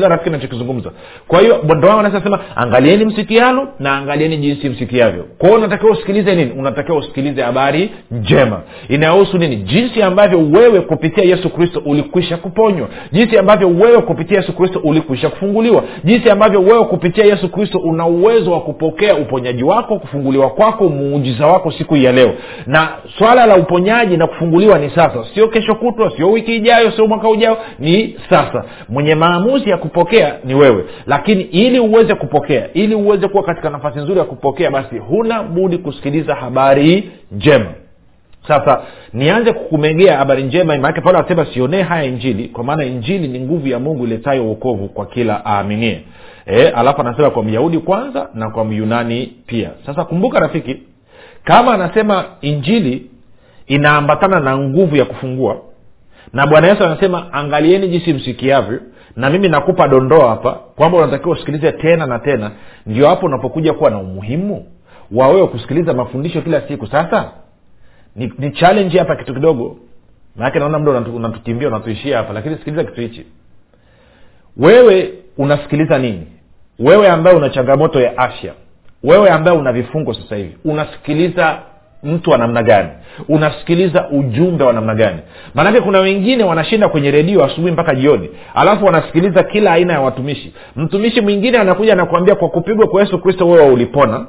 Rafiki 0.08 0.30
nachokizungumza 0.30 0.90
kwa 1.28 1.40
hiyo 1.40 1.64
nasema 2.02 2.40
angalieni 2.56 3.04
msikialo 3.04 3.68
na 3.78 3.96
angalieni 3.96 4.36
jinsi 4.36 4.68
msikiavyo. 4.68 5.24
Kwao 5.38 5.54
unatakiwa 5.54 5.92
usikilize 5.92 6.34
nini? 6.34 6.50
Unatakiwa 6.58 6.98
usikilize 6.98 7.42
habari 7.42 7.90
njema. 8.10 8.60
Inayohusu 8.88 9.38
nini? 9.38 9.56
Jinsi 9.56 10.02
ambavyo 10.02 10.38
wewe 10.52 10.80
kupitia 10.80 11.24
yesu 11.24 11.50
kristo 11.50 11.82
ulikwisha 11.86 12.36
kuponywa. 12.36 12.88
Jinsi 13.12 13.38
ambavyo 13.38 13.68
wewe 13.68 14.02
kupitia 14.02 14.36
yesu 14.36 14.52
kristo 14.52 14.80
ulikwisha 14.84 15.28
kufunguliwa. 15.28 15.82
Jinsi 16.04 16.30
ambavyo 16.30 16.60
wewe 16.60 16.84
kupitia 16.84 17.24
yesu 17.24 17.48
kristo 17.48 17.78
una 17.78 18.06
uwezo 18.06 18.52
wa 18.52 18.60
kupokea 18.60 19.14
uponyaji 19.14 19.62
wako 19.64 19.98
kufunguliwa 19.98 20.50
kwako 20.50 20.88
muujiza 20.88 21.46
wako 21.46 21.70
siku 21.70 21.96
ya 21.96 22.12
leo. 22.12 22.32
Na 22.66 22.88
swala 23.18 23.46
la 23.46 23.56
uponyaji 23.56 24.16
na 24.16 24.26
kufunguliwa 24.26 24.78
ni 24.78 24.90
sasa. 24.90 25.24
Sio 25.34 25.48
kesho 25.48 25.74
kutwa 25.92 26.16
sio 26.16 26.30
wiki 26.30 26.56
ijayo 26.56 26.90
sio 26.90 27.06
mwaka 27.06 27.28
ujao. 27.28 27.58
Ni 27.78 28.16
sasa. 28.30 28.64
Mwenye 28.88 29.14
maamuzi 29.14 29.70
ya 29.70 29.76
kupokea 29.76 30.34
ni 30.44 30.54
wewe. 30.54 30.84
Lakini 31.06 31.42
ili 31.42 31.80
uweze 31.80 32.14
kupokea 32.14 32.72
ili 32.72 32.94
uweze 32.94 33.28
kuwa 33.28 33.42
katika 33.42 33.70
nafasi 33.70 33.98
nzuri 33.98 34.18
ya 34.18 34.24
kupokea 34.24 34.70
basi 34.70 34.98
huna 34.98 35.42
budi 35.42 35.78
kusikiliza 35.78 36.34
habari 36.34 37.10
njema. 37.32 37.66
Sasa 38.48 38.82
nianze 39.12 39.52
kukumegea 39.52 40.16
habari 40.18 40.42
njema. 40.42 40.76
Maanake 40.78 41.00
paulo 41.00 41.18
anasema 41.18 41.46
sionee 41.46 41.82
haya 41.82 42.04
injili 42.04 42.48
kwa 42.48 42.64
maana 42.64 42.84
injili 42.84 43.28
ni 43.28 43.40
nguvu 43.40 43.68
ya 43.68 43.78
mungu 43.78 44.04
iletayo 44.04 44.44
uokovu 44.46 44.88
kwa 44.88 45.06
kila 45.06 45.42
aaminie. 45.46 46.00
E, 46.46 46.68
alafu 46.68 47.00
anasema 47.00 47.30
kwa 47.30 47.44
myahudi 47.44 47.78
kwanza 47.78 48.28
na 48.34 48.50
kwa 48.50 48.64
myunani 48.64 49.32
pia. 49.46 49.70
Sasa 49.86 50.04
kumbuka 50.04 50.40
rafiki 50.40 50.76
kama 51.44 51.74
anasema 51.74 52.24
injili 52.40 53.06
inaambatana 53.66 54.40
na 54.40 54.58
nguvu 54.58 54.96
ya 54.96 55.04
kufungua 55.04 55.56
na 56.32 56.46
bwana 56.46 56.68
yesu 56.68 56.84
anasema 56.84 57.32
angalieni 57.32 57.88
jinsi 57.88 58.12
msikiavyo 58.12 58.80
na 59.16 59.30
mimi 59.30 59.48
nakupa 59.48 59.88
dondoo 59.88 60.28
hapa 60.28 60.52
kwamba 60.52 60.98
unatakiwa 60.98 61.32
usikilize 61.32 61.72
tena 61.72 62.06
na 62.06 62.18
tena 62.18 62.50
ndio 62.86 63.08
hapo 63.08 63.26
unapokuja 63.26 63.72
kuwa 63.72 63.90
na 63.90 63.98
umuhimu 63.98 64.66
wa 65.10 65.48
kusikiliza 65.48 65.94
mafundisho 65.94 66.42
kila 66.42 66.60
siku. 66.68 66.86
Sasa 66.86 67.30
ni, 68.16 68.32
ni 68.38 68.50
challenge 68.50 68.98
hapa 68.98 69.16
kitu 69.16 69.34
kidogo. 69.34 69.76
Maanake 70.36 70.58
naona 70.58 70.78
mda 70.78 70.90
unatukimbia 70.92 71.68
unatuishia 71.68 72.16
hapa 72.16 72.32
lakini 72.32 72.56
sikiliza 72.56 72.84
kitu 72.84 73.00
hichi. 73.00 73.26
Wewe 74.56 75.12
unasikiliza 75.38 75.98
nini? 75.98 76.26
Wewe 76.78 77.08
ambaye 77.08 77.36
una 77.36 77.50
changamoto 77.50 78.00
ya 78.00 78.18
afya 78.18 78.54
wewe 79.04 79.30
ambaye 79.30 79.58
una 79.58 79.72
vifungo 79.72 80.14
sasa 80.14 80.36
hivi 80.36 80.56
unasikiliza 80.64 81.62
mtu 82.02 82.30
wa 82.30 82.38
namna 82.38 82.62
gani? 82.62 82.88
Unasikiliza 83.28 84.08
ujumbe 84.08 84.64
wa 84.64 84.72
namna 84.72 84.94
gani? 84.94 85.18
Maanake 85.54 85.80
kuna 85.80 85.98
wengine 86.00 86.44
wanashinda 86.44 86.88
kwenye 86.88 87.10
redio 87.10 87.44
asubuhi 87.44 87.72
mpaka 87.72 87.94
jioni 87.94 88.28
alafu 88.54 88.84
wanasikiliza 88.84 89.42
kila 89.42 89.72
aina 89.72 89.92
ya 89.92 90.00
watumishi. 90.00 90.54
Mtumishi 90.76 91.20
mwingine 91.20 91.58
anakuja 91.58 91.92
anakuambia 91.92 92.34
kwa 92.34 92.48
kupigwa 92.48 92.86
kwa 92.88 93.00
yesu 93.00 93.18
kristo 93.18 93.48
wewe 93.48 93.70
ulipona 93.70 94.26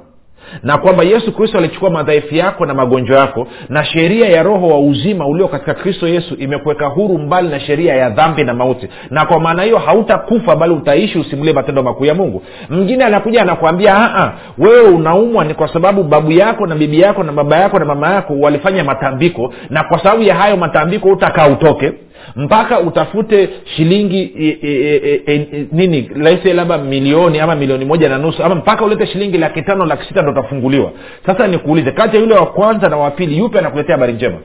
na 0.63 0.77
kwamba 0.77 1.03
yesu 1.03 1.31
kristo 1.35 1.57
alichukua 1.57 1.89
madhaifu 1.89 2.35
yako 2.35 2.65
na 2.65 2.73
magonjwa 2.73 3.19
yako 3.19 3.47
na 3.69 3.85
sheria 3.85 4.29
ya 4.29 4.43
roho 4.43 4.67
wa 4.67 4.79
uzima 4.79 5.27
ulio 5.27 5.47
katika 5.47 5.73
kristo 5.73 6.07
yesu 6.07 6.35
imekuweka 6.35 6.85
huru 6.87 7.17
mbali 7.17 7.49
na 7.49 7.59
sheria 7.59 7.95
ya 7.95 8.09
dhambi 8.09 8.43
na 8.43 8.53
mauti. 8.53 8.87
Na 9.09 9.25
kwa 9.25 9.39
maana 9.39 9.63
hiyo 9.63 9.77
hautakufa 9.77 10.55
bali 10.55 10.73
utaishi 10.73 11.19
usimulie 11.19 11.53
matendo 11.53 11.83
makuu 11.83 12.05
ya 12.05 12.15
mungu. 12.15 12.43
Mngine 12.69 13.03
anakuja 13.05 13.41
anakuambia 13.41 13.93
aa 13.97 14.31
wewe 14.57 14.81
unaumwa 14.89 15.45
ni 15.45 15.53
kwa 15.53 15.73
sababu 15.73 16.03
babu 16.03 16.31
yako 16.31 16.67
na 16.67 16.75
bibi 16.75 16.99
yako 16.99 17.23
na 17.23 17.31
baba 17.31 17.57
yako 17.57 17.79
na 17.79 17.85
mama 17.85 18.13
yako 18.13 18.33
walifanya 18.39 18.83
matambiko 18.83 19.53
na 19.69 19.83
kwa 19.83 20.03
sababu 20.03 20.23
ya 20.23 20.35
hayo 20.35 20.57
matambiko 20.57 21.09
utakaa 21.09 21.47
utoke 21.47 21.91
mpaka 22.35 22.79
utafute 22.79 23.49
shilingi 23.75 24.21
e, 24.39 24.45
e, 24.45 24.57
e, 24.63 25.21
e, 25.27 25.35
e, 25.35 25.67
nini 25.71 26.09
laise 26.15 26.53
labda 26.53 26.77
milioni 26.77 27.39
ama 27.39 27.55
milioni 27.55 27.85
moja 27.85 28.09
na 28.09 28.17
nusu 28.17 28.43
ama 28.43 28.55
mpaka 28.55 28.85
ulete 28.85 29.05
shilingi 29.07 29.37
laki 29.37 29.61
tano 29.61 29.85
laki 29.85 30.05
sita 30.07 30.21
ndo 30.21 30.31
utafunguliwa. 30.31 30.91
Sasa 31.25 31.47
nikuulize 31.47 31.91
kati 31.91 32.15
ya 32.15 32.21
yule 32.21 32.35
wa 32.35 32.45
kwanza 32.45 32.89
na 32.89 32.97
wa 32.97 33.11
pili 33.11 33.37
yupe 33.37 33.59
anakuletea 33.59 33.95
habari 33.95 34.13
njema? 34.13 34.37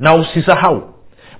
Na 0.00 0.14
usisahau 0.14 0.82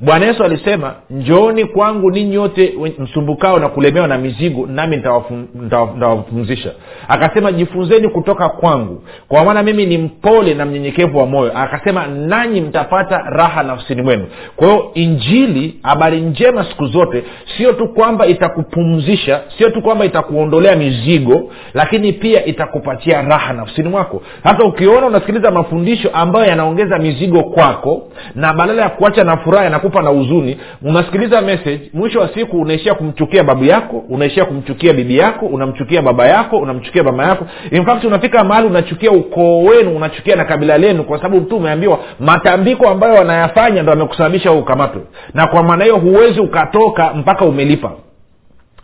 bwana 0.01 0.27
yesu 0.27 0.45
alisema 0.45 0.95
njooni 1.11 1.65
kwangu 1.65 2.11
ninyi 2.11 2.35
yote 2.35 2.75
msumbukao 2.99 3.59
na 3.59 3.69
kulemewa 3.69 4.09
na 4.09 4.19
mizigo 4.19 4.67
nami 4.67 4.97
nitawapumzisha 4.97 6.71
akasema 7.09 7.53
jifunzeni 7.53 8.09
kutoka 8.09 8.49
kwangu 8.49 9.03
kwa 9.29 9.45
maana 9.45 9.63
mimi 9.63 9.87
ni 9.87 9.99
mpole 9.99 10.55
na 10.55 10.65
mnyenyekevu 10.65 11.19
wa 11.19 11.27
moyo. 11.27 11.59
Akasema 11.59 12.07
nanyi 12.07 12.61
mtapata 12.61 13.19
raha 13.19 13.63
nafsini 13.63 14.03
mwenu. 14.03 14.27
Kwa 14.57 14.69
hiyo 14.69 14.91
injili 14.95 15.77
habari 15.83 16.21
njema 16.21 16.65
siku 16.65 16.87
zote 16.87 17.25
sio 17.57 17.73
tu 17.73 17.89
kwamba 17.89 18.27
itakupumzisha 18.27 19.41
sio 19.59 19.71
tu 19.71 19.83
kwamba 19.83 20.05
itakuondolea 20.05 20.77
mizigo 20.77 21.51
lakini 21.75 22.13
pia 22.13 22.45
itakupatia 22.45 23.23
raha 23.23 23.53
nafsini 23.53 23.89
mwako. 23.89 24.23
Hata 24.45 24.65
ukiona 24.65 25.07
unasikiliza 25.07 25.51
mafundisho 25.51 26.11
ambayo 26.13 26.47
yanaongeza 26.47 26.99
mizigo 26.99 27.43
kwako 27.43 28.03
na 28.35 28.53
badala 28.53 28.83
ya 28.83 28.89
kuacha 28.89 29.25
na 29.25 29.37
furaha 29.37 29.65
yanakupa 29.89 30.03
na 30.03 30.11
huzuni 30.11 30.57
unasikiliza 30.83 31.41
message 31.41 31.91
mwisho 31.95 32.21
wa 32.21 32.29
siku 32.35 32.61
unaishia 32.61 32.95
kumchukia 32.95 33.45
babu 33.45 33.65
yako 33.65 34.05
unaishia 34.09 34.45
kumchukia 34.45 34.93
bibi 34.93 35.17
yako 35.19 35.47
unamchukia 35.47 36.03
baba 36.03 36.27
yako 36.27 36.59
unamchukia 36.59 37.03
mama 37.03 37.25
yako. 37.27 37.47
In 37.71 37.85
fact 37.85 38.05
unafika 38.05 38.45
mahali 38.45 38.67
unachukia 38.67 39.11
ukoo 39.11 39.63
wenu 39.65 39.97
unachukia 39.97 40.37
na 40.37 40.45
kabila 40.45 40.79
lenu 40.79 41.05
kwa 41.05 41.19
sababu 41.23 41.41
tu 41.41 41.57
umeambiwa 41.57 41.99
matambiko 42.21 42.89
ambayo 42.89 43.15
wanayafanya 43.15 43.83
ndo 43.83 43.93
amekusababisha 43.93 44.53
ukamatwe. 44.53 45.03
Na 45.35 45.47
kwa 45.47 45.63
maana 45.63 45.85
hiyo 45.85 45.97
huwezi 45.97 46.41
ukatoka 46.41 47.15
mpaka 47.15 47.45
umelipa. 47.45 47.93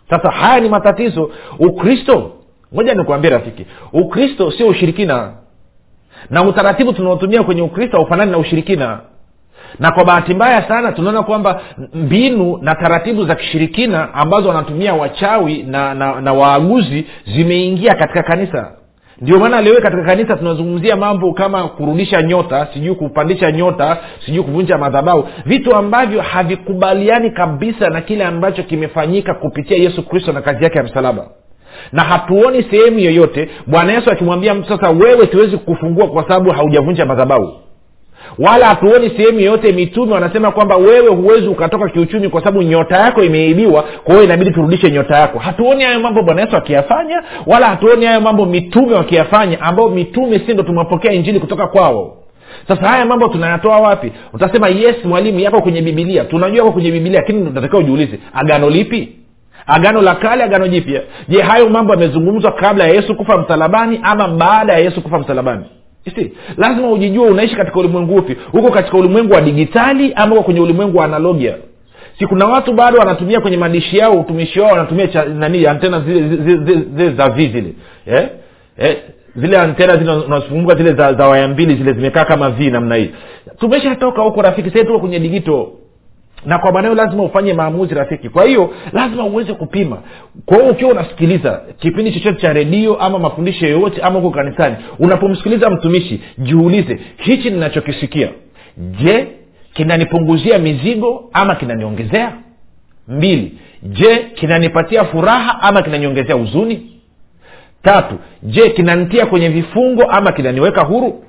Sasa 0.09 0.31
haya 0.31 0.59
ni 0.59 0.69
matatizo. 0.69 1.31
Ukristo 1.59 2.31
moja 2.71 2.93
nikuambie 2.93 3.29
rafiki 3.29 3.65
ukristo 3.93 4.51
sio 4.51 4.67
ushirikina. 4.67 5.31
Na 6.29 6.43
utaratibu 6.43 6.93
tunaotumia 6.93 7.43
kwenye 7.43 7.61
ukristo 7.61 7.97
haufanani 7.97 8.31
na 8.31 8.37
ushirikina 8.37 8.99
na 9.79 9.91
kwa 9.91 10.05
bahati 10.05 10.33
mbaya 10.33 10.67
sana 10.67 10.91
tunaona 10.91 11.23
kwamba 11.23 11.61
mbinu 11.93 12.57
na 12.61 12.75
taratibu 12.75 13.25
za 13.25 13.35
kishirikina 13.35 14.13
ambazo 14.13 14.47
wanatumia 14.49 14.93
wachawi 14.93 15.63
na, 15.63 15.93
na, 15.93 16.21
na 16.21 16.33
waaguzi 16.33 17.05
zimeingia 17.35 17.95
katika 17.95 18.23
kanisa. 18.23 18.71
Ndio 19.21 19.39
maana 19.39 19.61
leo 19.61 19.81
katika 19.81 20.03
kanisa 20.03 20.35
tunazungumzia 20.37 20.95
mambo 20.95 21.33
kama 21.33 21.67
kurudisha 21.67 22.21
nyota 22.21 22.67
sijui 22.73 22.95
kupandisha 22.95 23.51
nyota 23.51 23.97
sijui 24.25 24.43
kuvunja 24.43 24.77
madhabau 24.77 25.27
vitu 25.45 25.75
ambavyo 25.75 26.21
havikubaliani 26.21 27.31
kabisa 27.31 27.89
na 27.89 28.01
kile 28.01 28.23
ambacho 28.25 28.63
kimefanyika 28.63 29.33
kupitia 29.33 29.77
yesu 29.77 30.03
kristo 30.07 30.31
na 30.31 30.41
kazi 30.41 30.63
yake 30.63 30.77
ya 30.77 30.83
msalaba. 30.83 31.27
Na 31.91 32.03
hatuoni 32.03 32.63
sehemu 32.63 32.99
yoyote 32.99 33.49
bwana 33.67 33.93
yesu 33.93 34.11
akimwambia 34.11 34.53
mtu 34.53 34.69
sasa 34.69 34.89
wewe 34.89 35.27
siwezi 35.31 35.57
kufungua 35.57 36.07
kwa 36.07 36.23
sababu 36.23 36.51
haujavunja 36.51 37.05
madhabau 37.05 37.53
wala 38.39 38.65
hatuoni 38.67 39.09
sehemu 39.09 39.39
yoyote 39.39 39.71
mitume 39.71 40.13
wanasema 40.13 40.51
kwamba 40.51 40.77
wewe 40.77 41.07
huwezi 41.09 41.47
ukatoka 41.47 41.89
kiuchumi 41.89 42.29
kwa 42.29 42.41
sababu 42.41 42.61
nyota 42.63 42.97
yako 42.97 43.23
imeibiwa 43.23 43.81
kwa 44.03 44.13
hiyo 44.13 44.23
inabidi 44.23 44.51
turudishe 44.51 44.91
nyota 44.91 45.17
yako. 45.17 45.39
Hatuoni 45.39 45.83
hayo 45.83 45.99
mambo 45.99 46.23
bwana 46.23 46.41
yesu 46.41 46.57
akiyafanya 46.57 47.23
wala 47.45 47.67
hatuoni 47.67 48.05
hayo 48.05 48.21
mambo 48.21 48.45
mitume 48.45 48.93
wakiyafanya 48.95 49.61
ambao 49.61 49.89
mitume 49.89 50.39
si 50.39 50.53
ndo 50.53 50.63
tumewapokea 50.63 51.11
injili 51.11 51.39
kutoka 51.39 51.67
kwao. 51.67 52.17
Sasa 52.67 52.87
haya 52.87 53.05
mambo 53.05 53.27
tunayatoa 53.27 53.79
wapi? 53.79 54.11
Utasema 54.33 54.67
yes 54.69 54.95
mwalimu 55.05 55.39
yako 55.39 55.61
kwenye 55.61 55.81
bibilia 55.81 56.23
tunajua 56.23 56.57
yako 56.57 56.71
kwenye 56.71 56.91
bibilia 56.91 57.19
lakini 57.19 57.41
natakiwa 57.41 57.79
ujiulize 57.81 58.19
agano 58.33 58.69
lipi? 58.69 59.09
Agano 59.67 60.01
la 60.01 60.15
kale 60.15 60.43
agano 60.43 60.67
jipya? 60.67 61.01
Je 61.27 61.41
hayo 61.41 61.69
mambo 61.69 61.93
yamezungumzwa 61.93 62.51
kabla 62.51 62.83
ya 62.87 62.93
yesu 62.93 63.15
kufa 63.15 63.37
msalabani 63.37 63.99
ama 64.03 64.27
baada 64.27 64.73
ya 64.73 64.79
yesu 64.79 65.01
kufa 65.01 65.19
msalabani 65.19 65.63
si 66.15 66.31
lazima 66.57 66.91
ujijue 66.91 67.27
unaishi 67.29 67.55
katika 67.55 67.79
ulimwengu 67.79 68.15
upi. 68.15 68.37
Huko 68.51 68.71
katika 68.71 68.97
ulimwengu 68.97 69.33
wa 69.33 69.41
digitali 69.41 70.13
ama 70.15 70.35
uko 70.35 70.43
kwenye 70.43 70.59
ulimwengu 70.59 70.97
wa 70.97 71.05
analogia? 71.05 71.55
Si 72.19 72.25
kuna 72.27 72.45
watu 72.45 72.73
bado 72.73 72.97
wanatumia 72.99 73.39
kwenye 73.39 73.57
madishi 73.57 73.97
yao 73.97 74.13
utumishi 74.19 74.59
wao 74.59 74.71
wanatumia 74.71 75.07
cha, 75.07 75.25
nani 75.25 75.67
antena 75.67 75.99
zile, 75.99 76.27
zile, 76.27 76.57
zile, 76.65 76.85
zile 76.95 77.09
za 77.09 77.29
vi 77.29 77.47
zile. 77.47 77.73
Eh? 78.05 78.27
Eh? 78.77 78.97
zile 79.35 79.57
antena 79.57 79.97
zile 79.97 80.11
unazifunguka 80.11 80.75
zile 80.75 80.93
za, 80.93 81.13
za 81.13 81.27
waya 81.27 81.47
mbili 81.47 81.75
zile 81.75 81.93
zimekaa 81.93 82.25
kama 82.25 82.49
vi 82.49 82.71
namna 82.71 82.95
hii. 82.95 83.09
Tumeshatoka 83.59 84.21
huko 84.21 84.41
rafiki 84.41 84.69
sahii 84.69 84.85
tuko 84.85 84.99
kwenye 84.99 85.19
digito 85.19 85.71
na 86.45 86.59
kwa 86.59 86.71
maanao 86.71 86.95
lazima 86.95 87.23
ufanye 87.23 87.53
maamuzi 87.53 87.95
rafiki. 87.95 88.29
Kwa 88.29 88.45
hiyo 88.45 88.73
lazima 88.93 89.23
uweze 89.25 89.53
kupima. 89.53 89.97
Kwa 90.45 90.57
hiyo 90.57 90.71
ukiwa 90.71 90.91
unasikiliza 90.91 91.61
kipindi 91.79 92.11
chochote 92.11 92.41
cha 92.41 92.53
redio 92.53 92.95
ama 92.95 93.19
mafundisho 93.19 93.65
yoyote 93.67 94.01
ama 94.01 94.19
huko 94.19 94.35
kanisani 94.35 94.75
unapomsikiliza 94.99 95.69
mtumishi 95.69 96.21
jiulize 96.37 96.99
hichi 97.17 97.49
ninachokisikia 97.49 98.29
je 98.77 99.27
kinanipunguzia 99.73 100.59
mizigo 100.59 101.29
ama 101.33 101.55
kinaniongezea? 101.55 102.31
Mbili 103.07 103.57
je 103.83 104.15
kinanipatia 104.35 105.05
furaha 105.05 105.61
ama 105.61 105.81
kinaniongezea 105.81 106.35
huzuni? 106.35 106.91
Tatu 107.83 108.15
je 108.43 108.69
kinanitia 108.69 109.25
kwenye 109.25 109.49
vifungo 109.49 110.03
ama 110.03 110.31
kinaniweka 110.31 110.81
huru 110.83 111.23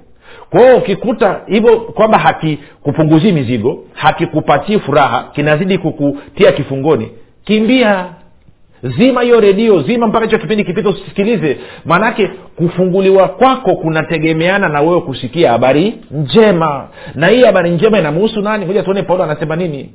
kwa 0.51 0.61
hiyo 0.61 0.77
ukikuta 0.77 1.41
hivyo 1.47 1.81
kwamba 1.81 2.19
hakikupunguzii 2.19 3.33
mizigo 3.33 3.85
hakikupatii 3.93 4.79
furaha 4.79 5.25
kinazidi 5.35 5.79
kukutia 5.79 6.53
kifungoni 6.53 7.11
kimbia. 7.45 8.07
Zima 8.99 9.23
hiyo 9.23 9.41
redio 9.41 9.83
zima 9.83 10.07
mpaka 10.07 10.25
hicho 10.25 10.39
kipindi 10.39 10.65
kipita 10.65 10.89
usisikilize. 10.89 11.57
Maanake 11.85 12.31
kufunguliwa 12.57 13.29
kwako 13.29 13.75
kunategemeana 13.77 14.69
na 14.69 14.81
wewe 14.81 15.01
kusikia 15.01 15.53
habari 15.53 15.99
njema. 16.11 16.89
Na 17.15 17.27
hii 17.27 17.45
habari 17.45 17.71
njema 17.71 17.99
inamuhusu 17.99 18.41
nani? 18.41 18.67
Moja 18.67 18.83
tuone 18.83 19.03
paulo 19.03 19.25
anasema 19.25 19.57
nini. 19.57 19.91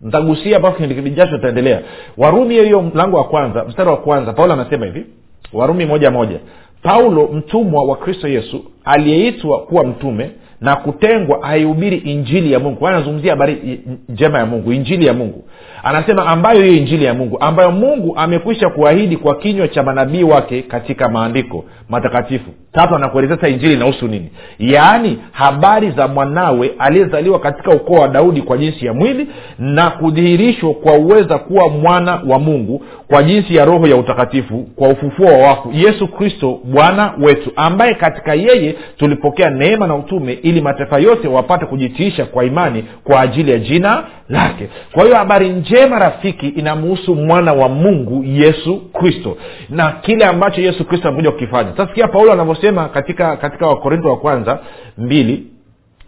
Ntagusia 0.00 0.56
alafu 0.56 0.86
jasho 0.86 1.36
itaendelea 1.36 1.80
warumi 2.16 2.54
hiyo 2.54 2.82
mlango 2.82 3.16
wa 3.16 3.24
kwanza 3.24 3.64
mstari 3.64 3.88
wa 3.90 3.96
kwanza 3.96 4.32
paulo 4.32 4.52
anasema 4.52 4.86
hivi. 4.86 5.06
Warumi 5.52 5.86
moja 5.86 6.10
moja 6.10 6.38
paulo 6.82 7.28
mtumwa 7.32 7.84
wa 7.84 7.96
kristo 7.96 8.28
yesu 8.28 8.64
aliyeitwa 8.84 9.60
kuwa 9.60 9.84
mtume 9.84 10.30
na 10.60 10.76
kutengwa 10.76 11.42
aihubiri 11.42 11.96
injili 11.96 12.52
ya 12.52 12.58
mungu. 12.58 12.88
Anazungumzia 12.88 13.30
habari 13.32 13.80
njema 14.08 14.38
ya 14.38 14.46
mungu 14.46 14.72
injili 14.72 15.06
ya 15.06 15.12
mungu 15.14 15.44
anasema 15.82 16.26
ambayo 16.26 16.62
hiyo 16.62 16.74
injili 16.76 17.04
ya 17.04 17.14
mungu 17.14 17.36
ambayo 17.40 17.70
mungu 17.70 18.16
amekwisha 18.16 18.68
kuahidi 18.68 19.16
kwa 19.16 19.34
kinywa 19.34 19.68
cha 19.68 19.82
manabii 19.82 20.22
wake 20.22 20.62
katika 20.62 21.08
maandiko 21.08 21.64
matakatifu. 21.88 22.50
Tatu 22.72 22.94
anakuelezea 22.94 23.36
sasa 23.36 23.48
injili 23.48 23.72
inahusu 23.74 24.08
nini? 24.08 24.30
Yaani 24.58 25.18
habari 25.32 25.90
za 25.90 26.08
mwanawe 26.08 26.70
aliyezaliwa 26.78 27.38
katika 27.40 27.70
ukoo 27.70 27.94
wa 27.94 28.08
daudi 28.08 28.42
kwa 28.42 28.58
jinsi 28.58 28.86
ya 28.86 28.94
mwili 28.94 29.26
na 29.58 29.90
kudhihirishwa 29.90 30.74
kwa 30.74 30.92
uweza 30.94 31.38
kuwa 31.38 31.68
mwana 31.68 32.20
wa 32.28 32.38
mungu 32.38 32.82
kwa 33.08 33.22
jinsi 33.22 33.56
ya 33.56 33.64
roho 33.64 33.86
ya 33.86 33.96
utakatifu 33.96 34.66
kwa 34.76 34.88
ufufuo 34.88 35.26
wa 35.26 35.38
wafu. 35.38 35.70
Yesu 35.72 36.08
kristo 36.08 36.60
bwana 36.64 37.14
wetu 37.20 37.50
ambaye 37.56 37.94
katika 37.94 38.34
yeye 38.34 38.74
tulipokea 38.96 39.50
neema 39.50 39.86
na 39.86 39.94
utume 39.94 40.32
ili 40.32 40.60
mataifa 40.60 40.98
yote 40.98 41.28
wapate 41.28 41.66
kujitiisha 41.66 42.24
kwa 42.24 42.44
imani 42.44 42.84
kwa 43.04 43.20
ajili 43.20 43.50
ya 43.50 43.58
jina 43.58 44.04
lake. 44.28 44.68
Kwa 44.92 45.04
hiyo 45.04 45.16
habari 45.16 45.48
njema 45.48 45.71
rafiki 45.98 46.48
inamuhusu 46.48 47.14
mwana 47.14 47.52
wa 47.52 47.68
mungu 47.68 48.24
yesu 48.24 48.80
kristo. 48.92 49.36
Na 49.70 49.92
kile 49.92 50.24
ambacho 50.24 50.60
yesu 50.60 50.84
kristo 50.84 51.08
amekuja 51.08 51.30
kukifanya. 51.30 51.76
Sasikia 51.76 52.08
paulo 52.08 52.32
anavyosema 52.32 52.88
katika 52.88 53.36
katika 53.36 53.66
wakorinto 53.66 54.08
wa 54.08 54.16
kwanza 54.16 54.58
mbili 54.98 55.51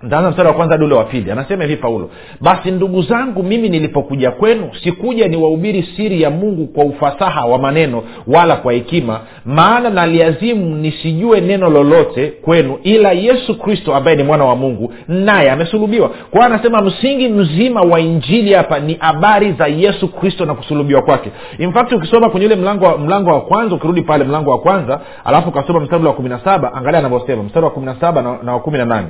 ntaanza 0.07 0.31
mstari 0.31 0.49
wa 0.49 0.55
kwanza 0.55 0.75
hadi 0.79 0.95
wa 0.95 1.05
pili. 1.05 1.31
Anasema 1.31 1.65
hivi 1.65 1.77
paulo 1.77 2.11
basi 2.41 2.71
ndugu 2.71 3.03
zangu 3.03 3.43
mimi 3.43 3.69
nilipokuja 3.69 4.31
kwenu 4.31 4.71
sikuja 4.85 5.29
niwahubiri 5.29 5.89
siri 5.97 6.23
ya 6.23 6.31
mungu 6.31 6.67
kwa 6.67 6.85
ufasaha 6.85 7.45
wa 7.45 7.59
maneno 7.59 8.03
wala 8.27 8.57
kwa 8.57 8.73
hekima 8.73 9.21
maana 9.45 9.91
naliazimu 9.91 10.77
nisijue 10.77 11.41
neno 11.41 11.71
lolote 11.71 12.27
kwenu 12.43 12.79
ila 12.83 13.13
yesu 13.13 13.59
kristo 13.59 13.95
ambaye 13.95 14.17
ni 14.17 14.23
mwana 14.23 14.45
wa 14.45 14.57
mungu 14.57 14.93
naye 15.09 15.51
amesulubiwa. 15.51 16.11
Kwa 16.31 16.47
anasema 16.47 16.83
msingi 16.83 17.29
mzima 17.29 17.81
wa 17.81 18.01
injili 18.01 18.53
hapa 18.53 18.79
ni 18.79 18.95
habari 18.95 19.53
za 19.53 19.67
yesu 19.67 20.09
kristo 20.09 20.45
na 20.45 20.55
kusulubiwa 20.55 21.03
kwake. 21.03 21.31
In 21.59 21.73
fact 21.73 21.93
ukisoma 21.93 22.31
kwenye 22.31 22.47
ule 22.47 22.57
mlango 22.57 22.99
mlango 22.99 23.31
wa 23.31 23.41
kwanza 23.41 23.75
ukirudi 23.75 24.03
pale 24.03 24.25
mlango 24.25 24.51
wa 24.51 24.59
kwanza 24.59 25.01
alafu 25.25 25.49
ukasoma 25.49 25.81
mstari 25.81 26.05
wa 26.07 26.13
kumi 26.13 26.29
na 26.29 26.39
saba 26.45 26.75
angalia 26.75 26.99
anavyosema 26.99 27.43
mstari 27.43 27.65
wa 27.65 27.71
kumi 27.71 27.87
na 27.87 27.95
saba 28.01 28.23
na 28.43 28.53
wa 28.53 28.61
kumi 28.61 28.79
na 28.79 28.85
nane 28.85 29.07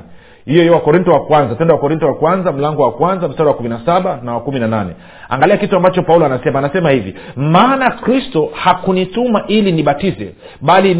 hiyo 0.46 0.60
hiyo 0.62 0.74
wakorinto 0.74 1.10
wa 1.12 1.20
kwanza. 1.24 1.54
Tendo 1.54 1.74
wakorinto 1.74 2.06
wa 2.06 2.14
kwanza 2.14 2.52
mlango 2.52 2.82
wa 2.82 2.92
kwanza 2.92 3.28
mstari 3.28 3.48
wa 3.48 3.54
kumi 3.54 3.68
na 3.68 3.80
saba 3.86 4.20
na 4.22 4.34
wa 4.34 4.40
kumi 4.40 4.60
na 4.60 4.66
nane 4.66 4.94
angalia 5.28 5.56
kitu 5.56 5.76
ambacho 5.76 6.02
paulo 6.02 6.26
anasema. 6.26 6.58
Anasema 6.58 6.90
hivi 6.90 7.14
maana 7.36 7.90
kristo 7.90 8.50
hakunituma 8.52 9.44
ili 9.48 9.72
nibatize 9.72 10.34
bali 10.60 10.94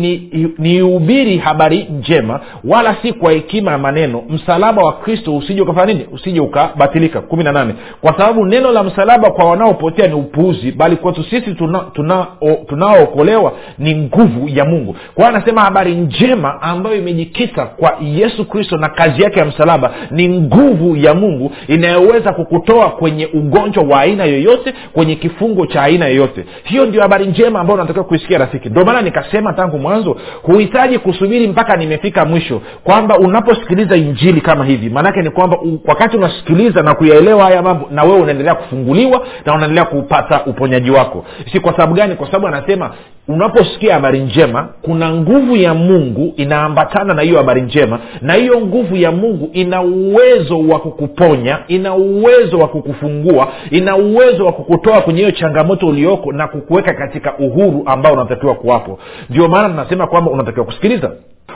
niihubiri 0.58 1.30
ni 1.30 1.38
habari 1.38 1.86
njema 1.98 2.40
wala 2.64 2.96
si 3.02 3.12
kwa 3.12 3.32
hekima 3.32 3.70
ya 3.70 3.78
maneno. 3.78 4.22
Msalaba 4.28 4.82
wa 4.82 4.92
kristo 4.92 5.36
usije 5.36 5.60
ukafanya 5.62 5.92
nini? 5.92 6.06
Usije 6.12 6.40
ukabatilika. 6.40 7.20
Kumi 7.20 7.44
na 7.44 7.52
nane 7.52 7.74
kwa 8.00 8.12
sababu 8.18 8.46
neno 8.46 8.72
la 8.72 8.82
msalaba 8.84 9.30
kwa 9.30 9.44
wanaopotea 9.50 10.06
ni 10.06 10.14
upuuzi 10.14 10.72
bali 10.72 10.96
kwetu 10.96 11.24
sisi 11.24 11.54
tunaookolewa 11.94 13.50
tuna, 13.50 13.60
tuna 13.78 13.94
ni 13.94 13.94
nguvu 13.94 14.48
ya 14.48 14.64
mungu. 14.64 14.96
Kwa 15.14 15.28
anasema 15.28 15.60
habari 15.60 15.94
njema 15.94 16.62
ambayo 16.62 16.96
imejikita 16.96 17.66
kwa 17.66 17.96
yesu 18.02 18.44
kristo 18.44 18.76
na 18.76 18.88
kazi 18.88 19.22
yake 19.22 19.38
ya 19.38 19.44
msalaba 19.44 19.94
ni 20.10 20.28
nguvu 20.28 20.96
ya 20.96 21.14
mungu 21.14 21.52
inayoweza 21.68 22.32
kukutoa 22.32 22.90
kwenye 22.90 23.26
ugonjwa 23.26 23.84
wa 23.84 24.00
aina 24.00 24.23
yoyote 24.24 24.74
kwenye 24.92 25.14
kifungo 25.14 25.66
cha 25.66 25.82
aina 25.82 26.06
yoyote. 26.06 26.44
Hiyo 26.64 26.86
ndio 26.86 27.02
habari 27.02 27.26
njema 27.26 27.60
ambayo 27.60 27.74
unatakiwa 27.74 28.04
kuisikia 28.04 28.38
rafiki. 28.38 28.68
Ndio 28.70 28.84
maana 28.84 29.02
nikasema 29.02 29.52
tangu 29.52 29.78
mwanzo 29.78 30.16
huhitaji 30.42 30.98
kusubiri 30.98 31.48
mpaka 31.48 31.76
nimefika 31.76 32.24
mwisho 32.24 32.60
kwamba 32.84 33.18
unaposikiliza 33.18 33.96
injili 33.96 34.40
kama 34.40 34.64
hivi. 34.64 34.90
Maanake 34.90 35.22
ni 35.22 35.30
kwamba 35.30 35.58
wakati 35.86 36.16
unasikiliza 36.16 36.82
na 36.82 36.94
kuyaelewa 36.94 37.44
haya 37.44 37.62
mambo 37.62 37.88
na 37.90 38.04
wewe 38.04 38.20
unaendelea 38.20 38.54
kufunguliwa 38.54 39.26
na 39.46 39.54
unaendelea 39.54 39.84
kupata 39.84 40.44
uponyaji 40.46 40.90
wako. 40.90 41.24
Si 41.52 41.60
kwa 41.60 41.72
sababu 41.72 41.94
gani? 41.94 42.14
Kwa 42.14 42.26
sababu 42.26 42.46
anasema 42.46 42.90
unaposikia 43.28 43.94
habari 43.94 44.20
njema 44.20 44.68
kuna 44.82 45.10
nguvu 45.14 45.56
ya 45.56 45.74
mungu 45.74 46.34
inaambatana 46.36 47.14
na 47.14 47.22
hiyo 47.22 47.36
habari 47.38 47.62
njema 47.62 47.98
na 48.22 48.34
hiyo 48.34 48.60
nguvu 48.60 48.96
ya 48.96 49.12
mungu 49.12 49.50
ina 49.52 49.82
uwezo 49.82 50.58
wa 50.58 50.78
kukuponya 50.78 51.58
ina 51.68 51.94
uwezo 51.94 52.58
wa 52.58 52.68
kukufungua 52.68 53.48
ina 53.70 53.96
uwezo 53.96 54.46
wa 54.46 54.52
kukutoa 54.52 55.00
kwenye 55.00 55.18
hiyo 55.18 55.30
changamoto 55.30 55.86
ulioko 55.86 56.32
na 56.32 56.48
kukuweka 56.48 56.94
katika 56.94 57.36
uhuru 57.38 57.82
ambao 57.86 58.12
unatakiwa 58.12 58.54
kuwapo. 58.54 58.98
Ndio 59.30 59.48
maana 59.48 59.68
tunasema 59.68 60.06
kwamba 60.06 60.30
unatakiwa 60.30 60.64
kusikiliza 60.66 61.10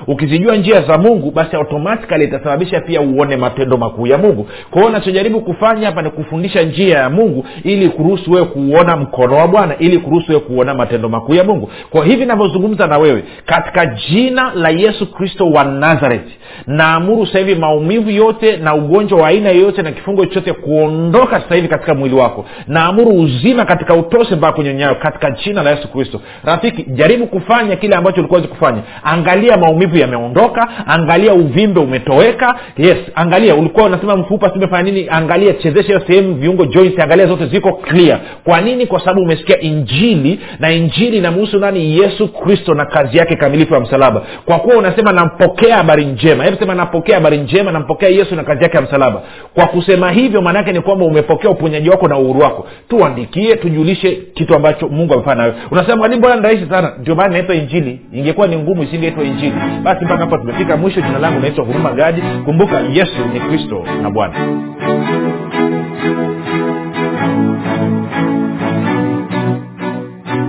ukizijua 0.07 0.57
njia 0.57 0.81
za 0.83 0.98
mungu 0.98 1.31
basi 1.31 1.57
automatikali 1.57 2.24
itasababisha 2.24 2.81
pia 2.81 3.01
uone 3.01 3.37
matendo 3.37 3.77
makuu 3.77 4.07
ya 4.07 4.18
mungu. 4.18 4.46
Kwa 4.70 4.81
hiyo 4.81 4.92
nachojaribu 4.92 5.40
kufanya 5.40 5.87
hapa 5.87 6.03
ni 6.03 6.11
kufundisha 6.11 6.62
njia 6.62 6.98
ya 6.98 7.11
mungu 7.11 7.46
ili 7.64 7.88
kuruhusu 7.88 8.33
wewe 8.33 8.46
kuuona 8.46 8.96
mkono 8.96 9.37
wa 9.37 9.48
bwana 9.48 9.79
ili 9.79 9.98
kuruhusu 9.98 10.33
wewe 10.33 10.40
kuona 10.44 10.74
matendo 10.74 11.09
makuu 11.09 11.35
ya 11.35 11.44
mungu. 11.44 11.70
Kwa 11.90 12.05
hivi 12.05 12.27
navyozungumza 12.27 12.87
na 12.87 12.98
wewe 12.98 13.24
katika 13.46 13.87
jina 13.87 14.53
la 14.55 14.68
yesu 14.70 15.12
kristo 15.12 15.51
wa 15.51 15.64
nazareti 15.64 16.33
naamuru 16.66 17.27
sasa 17.27 17.38
hivi 17.38 17.55
maumivu 17.55 18.11
yote 18.11 18.57
na 18.57 18.74
ugonjwa 18.74 19.20
wa 19.20 19.29
aina 19.29 19.48
yoyote 19.51 19.83
na 19.83 19.92
kifungo 19.92 20.27
chochote 20.27 20.53
kuondoka 20.53 21.40
sasa 21.40 21.55
hivi 21.55 21.68
katika 21.68 21.94
mwili 21.94 22.14
wako. 22.14 22.44
Naamuru 22.66 23.11
uzima 23.20 23.64
katika 23.64 23.94
utose 23.94 24.37
mpaka 24.37 24.53
kwenye 24.53 24.74
nyayo 24.74 24.94
katika 24.94 25.31
jina 25.31 25.62
la 25.62 25.70
yesu 25.70 25.88
kristo. 25.88 26.20
Rafiki 26.44 26.83
jaribu 26.83 27.27
kufanya 27.27 27.77
kile 27.77 27.96
ambacho 27.96 28.20
ulikuwa 28.20 28.40
kufanya. 28.42 28.83
Angalia 29.05 29.57
maumivu 29.57 29.77
yameondoka 29.82 30.68
angalia 30.86 31.34
uvimbe 31.34 31.80
umetoweka. 31.80 32.54
Yes 32.76 32.96
angalia 33.14 33.54
ulikuwa 33.54 33.86
unasema 33.86 34.16
mfupa 34.16 34.50
simefanya 34.50 34.82
nini? 34.82 35.06
Angalia 35.10 35.52
chezesha 35.52 35.86
hiyo 35.88 36.02
sehemu 36.06 36.34
viungo 36.34 36.66
joint 36.66 37.00
angalia 37.00 37.26
zote 37.26 37.46
ziko 37.46 37.72
clear. 37.72 38.20
Kwa 38.44 38.60
nini? 38.60 38.86
Kwa 38.86 39.00
sababu 39.00 39.20
umesikia 39.22 39.60
injili 39.60 40.40
na 40.58 40.70
injili 40.72 41.16
inamhusu 41.16 41.58
nani? 41.58 41.98
Yesu 41.98 42.28
kristo 42.28 42.74
na 42.74 42.84
kazi 42.86 43.18
yake 43.18 43.36
kamilifu 43.36 43.74
ya 43.74 43.80
msalaba. 43.80 44.22
Kwa 44.44 44.58
kuwa 44.58 44.76
unasema 44.76 45.12
nampokea 45.12 45.76
habari 45.76 46.04
njema 46.04 46.44
hebu 46.44 46.56
sema 46.58 46.74
napokea 46.74 47.14
habari 47.14 47.38
njema 47.38 47.72
nampokea 47.72 48.08
yesu 48.08 48.34
na 48.34 48.44
kazi 48.44 48.62
yake 48.62 48.76
ya 48.76 48.82
msalaba. 48.82 49.22
Kwa 49.54 49.66
kusema 49.66 50.10
hivyo 50.10 50.42
maanaake 50.42 50.72
ni 50.72 50.80
kwamba 50.80 51.04
umepokea 51.04 51.50
uponyaji 51.50 51.90
wako 51.90 52.08
na 52.08 52.18
uhuru 52.18 52.40
wako. 52.40 52.66
Tuandikie 52.88 53.56
tujulishe 53.56 54.10
kitu 54.34 54.54
ambacho 54.54 54.88
mungu 54.88 55.14
amefanya 55.14 55.34
nawe. 55.42 55.54
Unasema 55.70 55.96
kwani 55.98 56.16
mbona 56.16 56.36
ni 56.36 56.42
rahisi 56.42 56.66
sana? 56.70 56.92
Ndio 57.00 57.14
maana 57.14 57.28
inaitwa 57.30 57.54
injili. 57.54 58.00
Ingekuwa 58.12 58.46
ni 58.46 58.56
ngumu 58.56 58.82
isingeitwa 58.82 59.24
injili 59.24 59.54
basi 59.83 60.04
mpaka 60.04 60.20
hapa 60.24 60.38
tumefika 60.38 60.76
mwisho. 60.76 61.00
Jina 61.00 61.18
langu 61.18 61.40
naitwa 61.40 61.64
huruma 61.64 61.92
gadi 61.92 62.22
kumbuka 62.44 62.81
yesu 62.81 63.24
ni 63.33 63.40
kristo 63.40 63.85
na 64.02 64.11
bwana 64.11 64.35